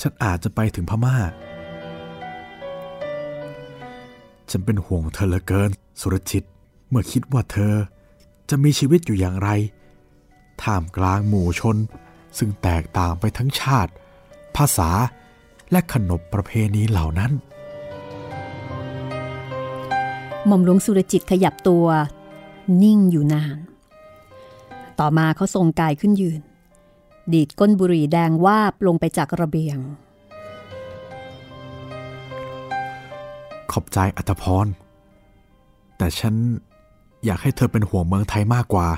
[0.00, 1.16] ฉันอาจจะไปถึงพมา่า
[4.50, 6.44] ฉันเป็นห่วงเธอเหลือเกิน สุรจิต
[6.88, 7.74] เมื่อคิดว่าเธอ
[8.54, 9.50] จะมีชีวิตอยู่อย่างไร
[10.62, 11.76] ท่ามกลางหมู่ชน
[12.38, 13.92] ซึ่งแตกต่างไปทั้งชาติ
[14.56, 14.90] ภาษา
[15.70, 17.32] และขนบประเพณีเหล่านั้น
[20.46, 21.86] หม่อมหลวงสุรจิตขยับตัว
[22.82, 23.58] นิ่งอยู่นาน
[25.00, 26.40] ต่อมาเขาทรงกายขึ้นยืน
[27.32, 29.78] ดีดก้นบุหรี่แดงวาบลงไปจากระเบียง
[33.72, 34.66] ขอบใจอัตพร
[35.96, 36.34] แต่ฉัน
[37.24, 38.88] อยากให้เธอเป็นห่วงเมืองไทยมากกว่า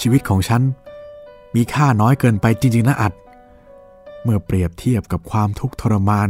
[0.00, 0.62] ชีวิตของฉัน
[1.54, 3.12] มีค่าน้อยเกินไปจริงๆนะอัด
[4.22, 6.28] เมื่อเปรียบเทียบกับความทุกข์ทรมาน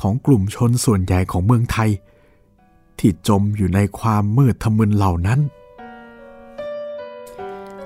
[0.00, 1.90] ของกลุ่มชนส่วนใหญ่ของเมืองไทย
[2.98, 5.40] ที่จมอยู่ในความมืดทะมึนเหล่านั้น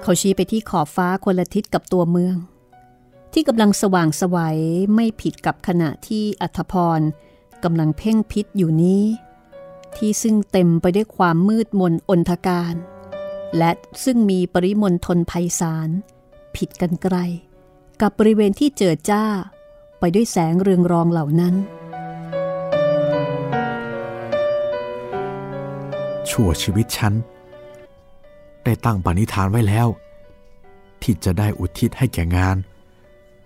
[0.03, 2.37] เขาชี้ไปที่ขอบฟ้าคนละทิศกับตัวเมือง
[3.33, 4.59] ที่กำลังสว่างสวัย
[4.95, 7.01] ไม่ผิดกับขณะที่อัธพร
[7.65, 9.03] กำลังเพ่งพิษอยู่นี้
[9.99, 12.75] ที่ซึ่งเต็มไปด้วยความมืดมนอนทการ
[13.59, 13.71] และ
[14.05, 15.89] ซึ่งมีปริมณฑลภัยสาร
[16.57, 17.17] ผิดกันไกล
[18.01, 19.25] กับบริเวณที่เจิดจ้า
[19.99, 21.55] ไปด้วยแสงเรืองรองเหล่านั้น
[26.31, 27.15] ชั่วชีวิตฉัน
[28.65, 29.89] ได้ตั้งปณิธานไว้แล้ว
[31.03, 32.57] ที่จะได้อุทิศให้แก่งาน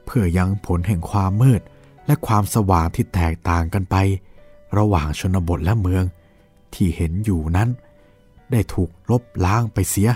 [0.05, 1.61] เพื่อยังผลแห่งความมืด
[2.07, 3.97] และความสว่างที่แตกต่างกันไป
[4.79, 6.05] ระหว่างชนบทและเมือง
[6.75, 7.69] ที่เห็นอยู่นั้น
[8.51, 10.11] ได้ถูกลบล้างไปเสีย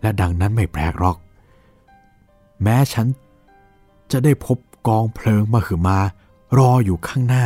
[0.00, 1.16] และดังนั้นไม่แปลกหรอก
[2.62, 3.06] แม้ฉัน
[4.12, 5.98] จะได้พบกองเพลิงมาหือมา
[6.58, 7.44] รออยู่ข้างหน้า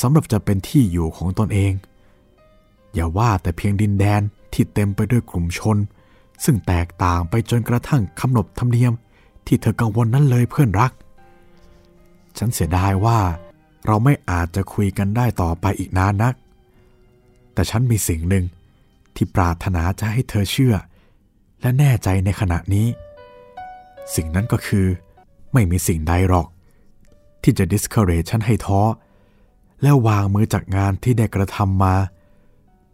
[0.00, 1.72] สำหรับจะเป็นที่อยู่ของตนเอง
[2.94, 4.20] อย่าว่าแต่เพียงดินแดน
[4.52, 5.76] ที่เต็มไปด้วยกลุ่มชน
[6.44, 8.92] ซึ่งแตกต่างไปจนกระทั่งคำนบธรรมเนียม
[9.46, 10.92] ที่เธอกังวลนั้นเลยเพื่อนรัก
[12.38, 13.18] ฉันเสียดายว่า
[13.86, 16.34] เราไม่อาจจะคุยกันได้ต่อไปอีกนานนัก
[17.58, 18.44] แต่ฉันมีสิ่งหนึ่ง
[19.14, 20.74] ที่ปรารถนาจะให้เธอเชื่อ
[21.60, 22.86] และแน่ใจในขณะนี้
[24.14, 24.86] สิ่งนั้นก็คือ
[25.52, 26.48] ไม่มีสิ่งใดหรอก
[27.42, 28.80] ที่จะ discourage ฉันให้ท้อ
[29.82, 31.94] และวางมือจากงานที่ได้กระทำมา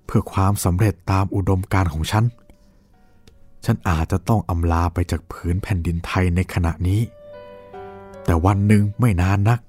[0.06, 2.24] เพื่อความสำเร็จตามอุดมการของฉัน
[3.64, 7.00] ฉันอาจจะต้องอำลาไปจากผืนแผ่นดินไทยในขณะนี้
[8.24, 9.60] แต่วันหนึ่งไม่นานนัก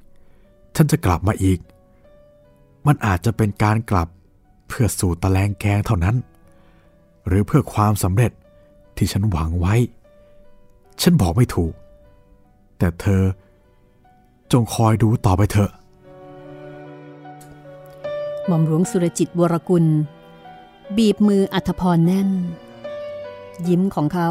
[0.76, 1.60] ฉันจะกลับมาอีก
[2.86, 4.10] มันอาจจะเป็นการกลับ
[4.68, 6.16] เพื่อสู่ตะแลงแกงเท่านั้น
[7.28, 8.32] หรือเพื่อความสำเร็จ
[8.98, 9.76] ที่ฉันหวังไว้
[11.02, 11.74] ฉันบอกไม่ถูก
[12.78, 13.24] แต่เธอ
[14.52, 15.72] จงคอยดูต่อไปเถอะ
[18.46, 19.86] หม่อมหลวงสุรจิตวรกุล
[20.98, 22.30] บีบมืออัธพรแน่น
[23.68, 24.30] ยิ้มของเขา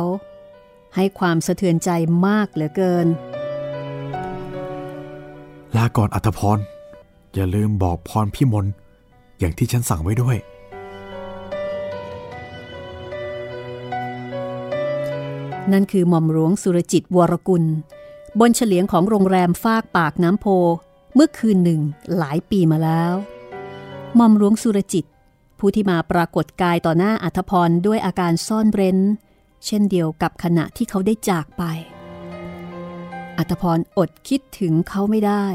[0.95, 1.91] ให้ความสะเทือนใจ
[2.27, 3.07] มากเหลือเกิน
[5.77, 6.59] ลาก่อนอัธพร
[7.35, 8.67] อย่าลืมบอกพรพี่มน
[9.45, 10.37] อย่างที่ฉันสั่งไว้ด้วย
[15.73, 17.65] นั่นคือหม่อมหลวงสุรจิตวรกุล
[18.41, 20.47] บนเฉลียงของโรงแรมฟากปากน้ำโพ
[21.15, 21.81] เมื่อคืนหนึ่ง
[22.19, 23.15] หลายปีมาแล้ว
[24.17, 25.05] หม่อมหลวงสุรจิต
[25.59, 28.99] ผู้ที่มาปรากฏกายต่อหน้าอัธพรด้วยอาการซ่อนเร้น
[29.67, 31.63] เช่นเดียวกับขณะที่เขาได้จากไป
[33.39, 35.47] อัธพรอดคิดถึงเขาไม่ได้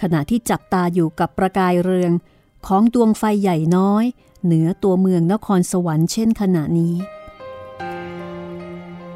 [0.00, 2.12] ขณะที่จับตาอยู่กับประกายเรือง
[2.66, 4.04] ของดวงไฟใหญ่น้อย
[4.44, 6.94] เหนือตัวเมืองนครสวรรค์เช่นขณะนี้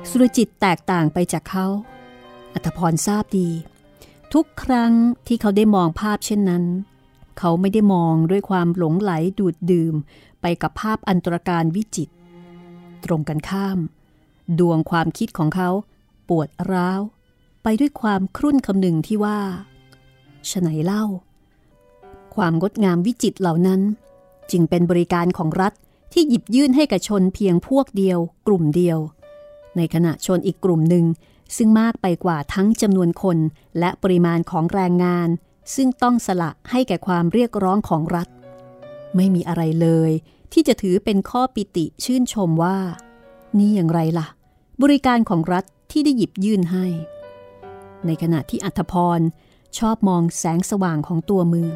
[0.09, 1.67] สุรจิตแตกต่างไปจากเขา
[2.55, 3.51] อัธพรทราบดี
[4.33, 4.93] ทุกครั้ง
[5.27, 6.65] ที่เขาได้มองภาพเช่นนั้น
[7.39, 9.95] เขาไม่ได้มองด้วยความหลงไหลดูดดื่ม
[10.41, 12.09] ไปกับภาพอันตรการวิจิต
[13.05, 13.79] ตรงกันข้าม
[14.59, 15.71] ดวงความคิดของเขา
[16.29, 17.01] ปวดร้าว
[17.63, 19.41] ไปด้วยความครุ่นคำนึงที่ว่า
[20.51, 21.05] ฉไหนเล่า
[22.37, 23.81] ความงดงามวิจิตเหล่านั้น
[24.51, 25.73] จึงเป็นบริการของรัฐ
[26.13, 28.99] ที่หยิบยื่นให้กับชนเพียงพวกเดียว กลุ่มเดียว
[29.77, 31.05] ในขณะชนอีกกลุ่มหนึ่ง
[31.57, 33.39] ซึ่งมากไปกว่าทั้งจำนวนคน
[33.79, 35.29] และปริมาณของแรงงาน
[35.75, 38.29] ซึ่งต้องสละให้แก่ความเรียกร้องของรัฐ
[39.17, 40.11] ไม่มีอะไรเลย
[40.53, 42.79] ที่จะถือเป็นข้อปิติชื่นชมว่า
[43.59, 44.29] นี่อย่างไรล่ะ
[44.83, 46.87] บริการของรัฐที่ได้หยิบยื่นให้
[48.07, 49.21] ในขณะที่อัธพร
[49.79, 51.75] ชอบมองแสงสว่างของตัวเมือง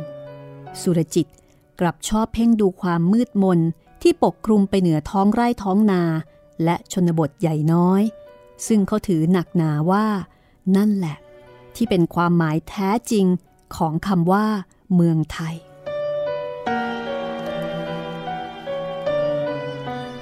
[0.81, 1.27] สุรจิต
[1.81, 3.61] กลับชอบเพ่งดูความมืดมน
[4.03, 6.03] ที่ปกคลุมไปเหนือท้องไร่ท้องนา
[6.65, 8.03] และชนบทใหญ่น้อย
[8.67, 10.07] ซึ่งเขาถือหนักหนาว่า
[10.77, 11.17] นั่นแหละ
[11.75, 13.27] ที่เป็นความหมายแท้จริง
[13.77, 14.47] ของคำว่า
[14.95, 15.57] เมืองไทย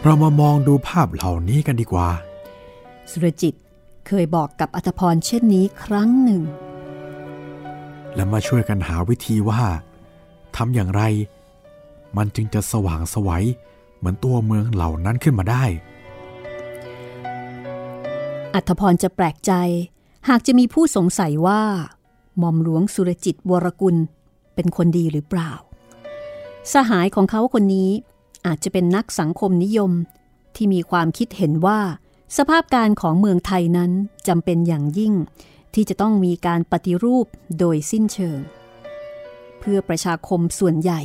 [0.03, 2.09] เรามามองดูภาพเหล่านี้กันดีกว่า
[3.11, 3.55] สุรจิต
[4.07, 6.43] เคยบอกกับอัธพรเช่นนี้ครั้งหนึ่ง
[8.15, 9.63] และมาช่วยกันหาวิธีว่า
[10.59, 11.03] ทำอย่างไร
[12.17, 13.45] มันจึงจะสว่างสวัย
[13.99, 15.65] เหมือนตัวเมืองเหล่านั้นขึ้นมาได้
[18.55, 19.53] อัธพรจะแปลกใจ
[20.29, 21.63] หากจะมีผู้สงสัยว่า
[22.39, 23.97] หม่อมหลวงสุรจิตวรกุล
[24.55, 25.51] เป็นคนดีหรือเปล่า
[26.73, 27.91] สหายของเขาคนนี้
[28.47, 29.93] อาจจะเป็นนักสังคมนิยม
[30.55, 31.81] ที่มีความคิดเห็นว่า
[32.37, 33.91] สภาพการของเมืองไทยนั้น
[34.29, 35.15] จำเป็นอย่างยิ่ง
[35.75, 37.27] ที่จะต้องมีการปฏิรูป
[37.59, 38.39] โดยสิ้นเชิง
[39.61, 41.01] เพื่อประชาคมส่วนใหญ่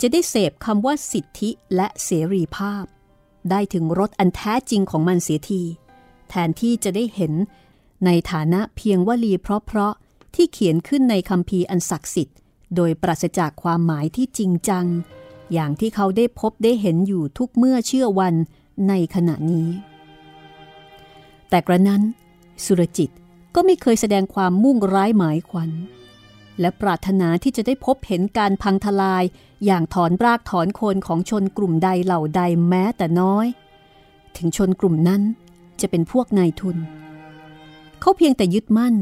[0.00, 2.84] จะได้เสพคำว่าสิทธิและเสรีภาพ
[3.50, 5.62] ได้ถึงรสอันแท้จริงของมันเสียที
[6.28, 7.32] แทนที่จะได้เห็น
[8.04, 12.36] ในฐานะเพียงวลีเพราะๆที่เขียนขึ้นในคำพีอันศักดิ์สิทธิ์
[12.76, 14.86] โดยปราศจากความหมายที่จริงจัง
[15.52, 18.34] อย่างที่เขาได้พบได้เห็นอยู่ทุกเมื่อเชื่อวัน
[18.88, 19.68] ในขณะนี้
[21.48, 22.02] แต่กระนั้น
[22.64, 23.10] สุรจิต
[23.54, 25.70] ก็ไม่เคยแสดงความมุ่งร้ายหมายขวัญ
[26.60, 29.24] และปรารถนาที่จะได้พบเห็นการพังทลาย
[29.64, 33.46] อย่างถอนรากถอนโคนของชนกลุ่มใดเหล่าใดแม้แต่น้อย
[34.36, 35.22] ถึงชนกลุ่มนั้น
[35.80, 36.76] จะเป็นพวกนายทุน
[38.00, 38.94] เขาเพียงแต่ยึดมั่น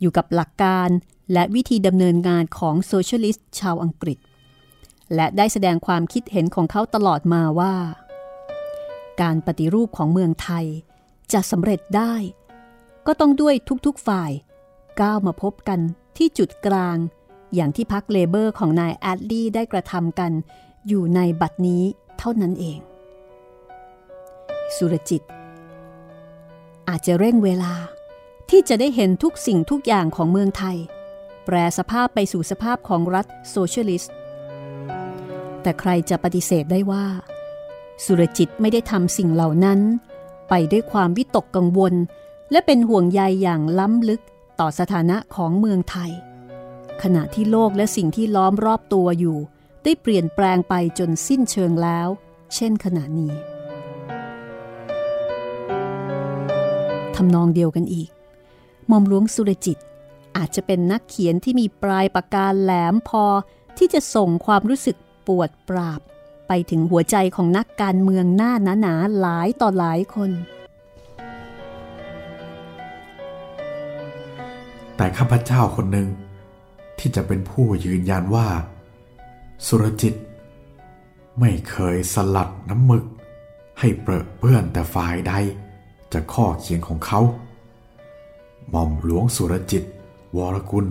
[0.00, 0.88] อยู่กับหลักการ
[1.32, 4.18] และวิธีดำเนินงานของ socialist ชาวอังกฤษ
[5.14, 7.74] และได้แสดงความคิดเห็นของเขาตลอดมาว่า
[9.20, 10.66] การปฏิรูปของเมืองไทย
[11.32, 12.14] จะสำเร็จได้
[13.06, 13.54] ก็ต้องด้วย
[13.86, 14.30] ทุกๆฝ่าย
[15.00, 15.80] ก้าวมาพบกัน
[16.16, 16.96] ที่จุดกลาง
[17.54, 20.32] อย่างที่พรรค Labour ของนายแอดลีย์ได้กระทำกัน
[20.88, 21.82] อยู่ในบัดนี้
[22.18, 22.78] เท่านั้นเอง
[24.76, 25.22] สุรจิต
[26.88, 27.72] อาจจะเร่งเวลา
[28.50, 30.76] ที่จะได้เห็นทุกสิ่งทุกอย่างของเมืองไทย
[31.44, 34.14] แปรสภาพไปสู่สภาพของรัฐโซเชียลิสต์
[35.62, 37.04] แต่ใครจะปฏิเสธได้ว่า
[38.04, 39.80] สุรจิตไม่ได้ทำสิ่งเหล่านั้น
[40.48, 41.94] ไปด้วยความวิตกกังวล
[42.50, 44.22] และเป็นห่วงใยอย่างล้ำลึก
[44.60, 46.10] ต่อสถานะของเมืองไทย
[47.02, 49.38] ขณะที่โลกและสิ่งที่ล้อมรอบตัวอยู่
[49.84, 52.08] ได้เปลี่ยนแปลงไปจนสิ้นเชิงแล้ว
[52.54, 53.32] เช่นขณะนี้
[57.16, 58.08] ทำนองเดียวกันอีก
[58.88, 59.78] หมอมหลวงสุรจิต
[60.36, 63.24] อาจจะเป็นนักเขียนที่มีปลายปากกาแหลมพอ
[63.78, 64.96] ที่จะส่งความรู้สึก
[65.26, 66.00] ปวดปราบ
[66.48, 70.30] ไปถึงหัวใจของนักการเมืองหน้าหนาๆหลายต่อหลายคน
[74.96, 76.08] แต่ข้าพเจ้าคนหนึ่ง
[76.98, 78.48] ที่จะเป็นผู้ยืนยันว่า
[79.66, 80.14] สุรจิต
[81.40, 83.04] ไม่เคยสลัดน้ำมึก
[83.78, 85.34] ให้เปรอะเปื้อนแต่ฝ่ายใด
[86.12, 87.20] จากข้อเขียนของเขา
[88.70, 89.84] หม่อมหลวงสุรจิต
[90.36, 90.86] วรกุล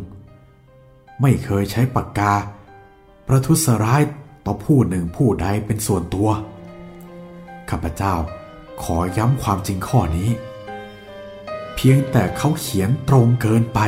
[1.21, 2.33] ไม่เคยใช้ปากกา
[3.27, 4.01] ประทุษร้าย
[4.45, 6.29] ต่อผู้หนึ่งผู้ใดเป็นส่วนตัว
[7.69, 8.13] ข้าพเจ้า
[8.83, 10.29] ขอย้ำความจริงข้อนี้
[11.85, 13.79] พียงแต่เขาเขียนตรงเกินไป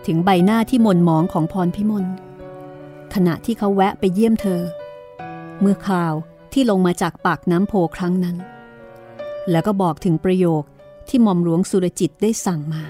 [0.07, 2.05] ถึงใบหน้าที่มนหมองของพรพิมล
[3.15, 4.63] ขณะที่เขาแวะไปเยี่ยมเธอ
[5.61, 6.15] เมื่อคราว
[6.53, 8.37] ที่ลงมาจากปากน้ำโพครั้งนั้น
[9.51, 10.63] แล้วก็บอกถึงประโยค
[11.09, 12.83] ที่หม่อมหลวงสุรจิตได้สั่งมา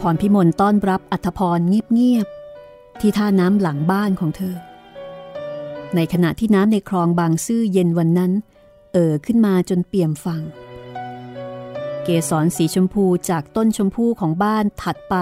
[0.00, 4.56] พรพิมลต้อนรับอัธพรเงียบๆที่ท่าน้ำหลังบ้านของเธอ
[5.94, 8.32] ในขณะที่น้ำในคลองบางซื่อเย็นวันนั้น
[8.92, 10.42] เอ่อขึ้นมาจนเปี่ยมฝั่ง
[12.04, 15.14] เกสรสีชมพูจากต้นชมพูของบ้านถัดไป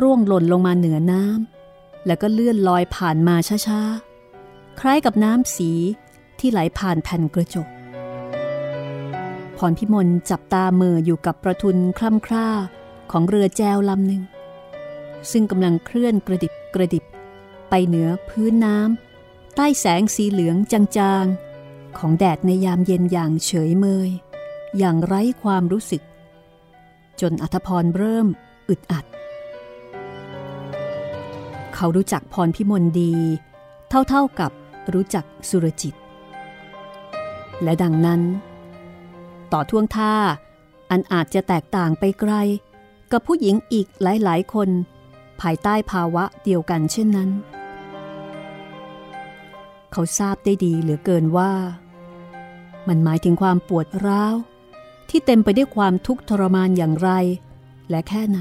[0.00, 3.34] ร่วงหล่นลงมาเหนือน้ำแล้วก็เลื่อนลอยผ่านมา
[3.66, 5.70] ช้าๆ คล้ายกับน้ำสี
[6.38, 7.68] ที่ไหลผ่านแผ่นกระจก
[9.56, 12.48] พรพิมลจับตาเมืออยู่กับประทุนคล่ำคร่า
[13.10, 14.22] ของเรือแจวลำหนึ่ง
[15.30, 17.04] ซึ่งกำลังเคลื่อนกระดิบกระดิบ
[17.70, 19.07] ไปเหนือพื้นน้ำ
[19.60, 24.10] ใต้แสงสีเหลืองจางๆ ของแดดในยามเย็นอย่างเฉยเมย
[24.78, 26.02] อย่างไร้ความรู้สึก
[27.20, 28.26] จนอัธพรเริ่ม
[28.68, 29.04] อึดอัด
[31.74, 33.12] เขารู้จักพรพิมลดี
[33.88, 34.52] เท่าๆกับ
[34.92, 35.94] รู้จักสุรจิต
[37.62, 38.20] และดังนั้น
[39.52, 40.14] ต่อท่วงท่า
[40.90, 42.32] อันอาจจะแตกต่างไปไกล
[43.12, 44.68] กับผู้หญิงอีกหลายๆ คน
[45.40, 47.30] ภายใต้ภาวะเดียวกันเช่นนั้น
[49.92, 51.52] เขาทราบได้ดีเหลือเกินว่า
[52.88, 54.34] มันหมายถึงความปวดร้าว
[55.10, 57.10] ที่เต็มไปด้วยความทุกข์ทรมานอย่างไร
[57.90, 58.40] และแค่ไหน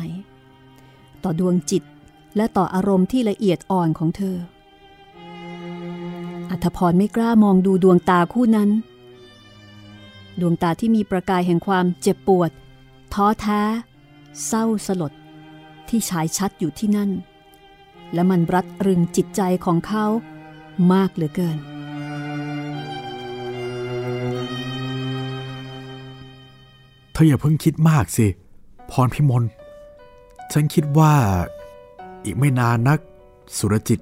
[1.24, 1.84] ต่อดวงจิต
[2.36, 4.38] และต่ออารมณ์ที่ละเอียดอ่อนของเธอ
[6.50, 8.70] อัธพรไม่กล้ามองดูดวงตาคู่นั้น
[10.40, 12.52] ดวงตาที่มีประกายแห่งความเจ็บปวด
[13.14, 13.62] ท้อแท้
[14.46, 15.14] เศร้าสลด
[15.90, 17.12] ที่ฉายชัดอยู่ที่นั่น
[18.14, 20.06] และมันรัดรึงจิตใจของเขา
[20.94, 21.58] มากเหลือเกิน
[27.14, 28.28] เธออย่าเพิ่งคิดมากสิ
[28.92, 29.44] พรพิมล
[30.54, 31.14] ฉันคิดว่า
[32.26, 33.00] อีกไม่นานนัก
[33.58, 34.00] สุรจิต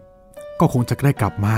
[0.59, 1.55] ก็คงจะได้กลับมา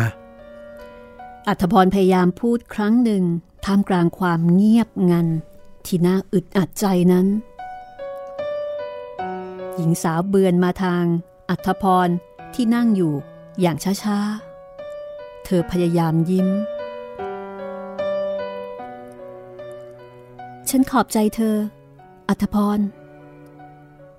[1.47, 3.23] อัธพรพยายามพูดครั้งหนึ่ง
[3.65, 5.27] ท่ามกลางความเงียบงัน
[5.85, 7.27] ที่น่าอึดอัดใจนั้น
[9.75, 11.03] หญิงสาวเบือนมาทาง
[11.49, 12.09] อัธพร
[12.53, 13.13] ที่นั่งอยู่
[13.61, 14.46] อย่างช้าๆ
[15.49, 16.47] เธอพยายามยิ้ม
[20.69, 21.55] ฉันขอบใจเธอ
[22.29, 22.79] อัธพร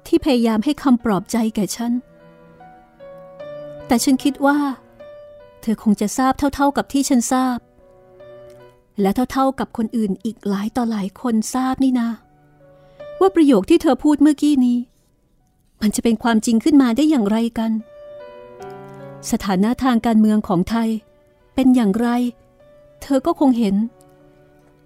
[0.07, 1.93] ที่พยายามให้คำปลอบใจแก่ฉัน
[3.87, 4.59] แต่ฉันคิดว่า
[5.63, 7.59] เธอคงจะทราบเท่าๆกับที่ฉันทราบ
[9.01, 12.09] และเท่าๆกับคนอื่นอีกหลายต่อหลายคนทราบนี่นะ
[13.21, 14.79] ว่าประโยคที่เธอพูดเมื่อกี้นี้
[15.81, 17.73] มันจะเป็นความจริงขึ้นมาได้อย่างไรกัน
[19.31, 20.91] สถานะทางการเมืองของไทย
[21.61, 22.09] เป็นอย่างไร
[23.03, 23.77] เธอก็คงเห็น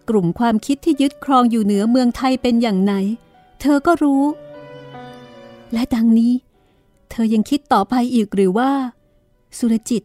[0.08, 2.94] กลุ่มความคิดที่ยึดครองอยู่เหนือเมืองไทยเป็นอย่างไหน
[3.60, 4.24] เธอก็รู้
[5.72, 6.32] และดังนี้
[7.10, 8.70] เธอยังคิดต่อไปอีกหรือว่า
[9.58, 10.02] สุรจิต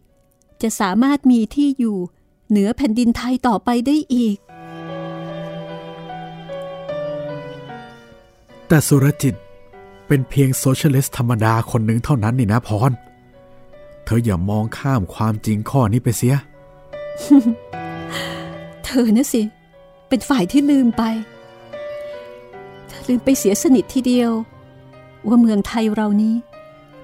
[0.62, 1.98] จะสามารถมีที่อยู่
[2.50, 4.38] เหนือแผ่นดินไทยต่อไปได้อีก
[8.68, 9.36] แต่สุรจิต
[10.08, 12.92] เป็นเพียงโซเชียลิสต์ธรรมดาคนหนึ่งเท่านั้นนี่นะพร
[14.06, 16.36] เธออย่ามองข้ามความจริงข้อนี้ไปเสีย
[18.86, 19.42] เธอนะสิ
[20.08, 21.04] เป็นฝ่ายที่ลืมไป
[22.88, 24.32] เธอลืมไปเสียสนิททีเดียว
[25.28, 26.36] ว่าเมืองไทยเรานี้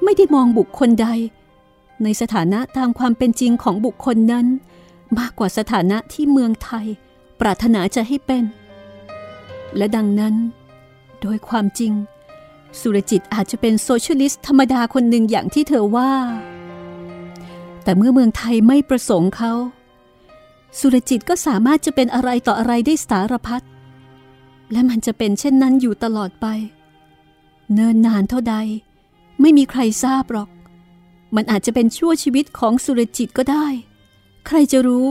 [0.03, 1.07] ไม่ได้มองบุคคลใด
[2.03, 4.45] ในสถานะตามความเป็นจริงของบุคคลนั้น
[5.20, 6.86] มากกว่าสถานะที่เมืองไทย
[7.39, 8.43] ปรารถนาจะให้เป็น
[9.78, 10.36] และดังนั้น
[11.22, 11.93] โดยความจริง
[12.80, 16.11] สุรจิตอาจจะเป็น socialist ธรรมดาคนหนึ่งอย่างที่เธอว่า
[17.84, 19.53] แต่เมื่อเมืองไทยไม่ประสงค์เขา
[20.80, 23.63] สุรจิตก็สามารถจะเป็นอะไรต่ออะไรได้สารพัด
[24.71, 26.47] และมันจะเป็นเช่นนั้นอยู่ตลอดไป
[27.74, 28.55] เนินนานเท่าใด
[29.41, 30.49] ไม่มีใครทราบหรอก
[31.36, 33.65] มันอาจจะเป็นชั่วชีวิตของสุรจิตก็ได้
[34.47, 35.05] ใครจะรู้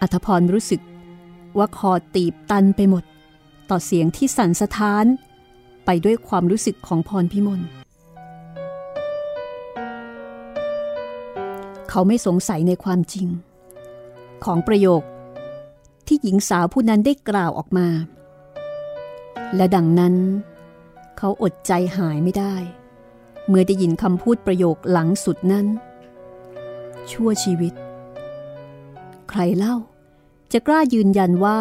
[0.00, 0.80] อัธพรรู้สึก
[1.58, 3.04] ว่าคอตีบตันไปหมด
[3.70, 5.04] ต่อเสียงที่สั่นสะท้าน
[5.84, 7.60] ไปด้วยความรู้สึกของพรพิมล
[11.94, 13.28] เขาไม่สงสัยในความจริง
[14.44, 15.02] ของประโยค
[16.06, 17.88] ที่หญิงสาวผู้นั้นได้กล่าวออกมา
[19.56, 20.14] และดังนั้น
[21.18, 22.54] เขาอดใจหายไม่ได้
[23.48, 25.66] เมื่อได้ยินคำพูดประโยคหลังสุดนั้น
[27.10, 27.72] ชั่วชีวิต
[29.28, 29.76] ใครเล่า
[30.52, 31.60] จะกล้ายืนยันว่า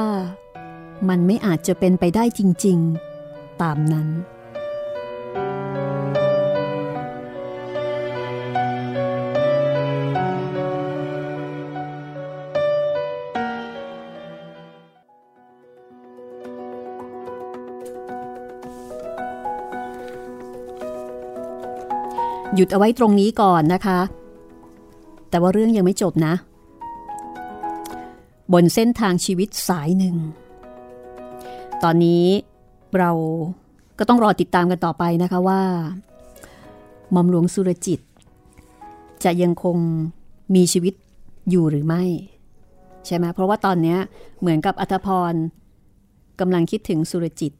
[1.09, 2.79] มันไม่อาจจะเป็นไปได้จริง
[3.19, 4.07] ๆ ตามนั้น
[22.55, 23.99] หยุดเอาไว้ตรงนี้ก่อนนะคะ
[25.29, 26.33] แต่ว่าเรื่องยังไม่จบนะ
[28.53, 30.15] บนเส้นทางชีวิตสายหนึ่ง
[31.83, 32.25] ตอนนี้
[32.99, 33.11] เรา
[33.99, 35.61] ก็ต้องรอติดตามกันต่อไปนะคะว่า
[37.11, 37.99] หม่อมหลวงสุรจิต
[39.23, 39.77] จะยังคง
[40.55, 40.93] มีชีวิต
[41.49, 42.03] อยู่หรือไม่
[43.05, 43.97] ใช่ไหมเพราะว่าตอนนี้
[44.39, 45.33] เหมือนกับอัธพร
[46.39, 47.51] กำลังคิดถึงสุรจิต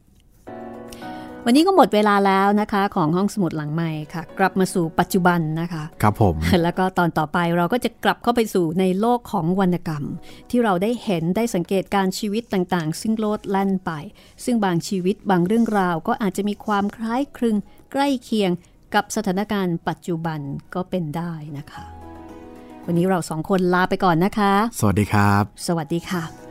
[1.45, 10.03] วันนี้ก็หมดเวลาแล้วนะคะ ของห้องสมุดหลังใหม่ค่ะ กลับมาสู่ปัจจุบันนะคะ ครับผม แล้วก็ตอนต่อไปเราก็จะกลับเข้าไปสู่ในโลกของวรรณกรรม
[10.49, 13.91] ที่เราได้เห็นได้สังเกตการชีวิตต่างๆ ซึ่งโลดแล่นไป
[14.43, 17.55] ซึ่งบางชีวิตบางเรื่องราว ก็อาจจะมีความคล้ายคลึง
[17.91, 18.51] ใกล้เคียง
[18.95, 20.39] กับสถานการณ์ปัจจุบัน
[20.73, 21.83] ก็เป็นได้นะคะ
[22.85, 26.51] วันนี้เราสองคนลาไปก่อนนะคะ สวัสดีครับ สวัสดีค่ะ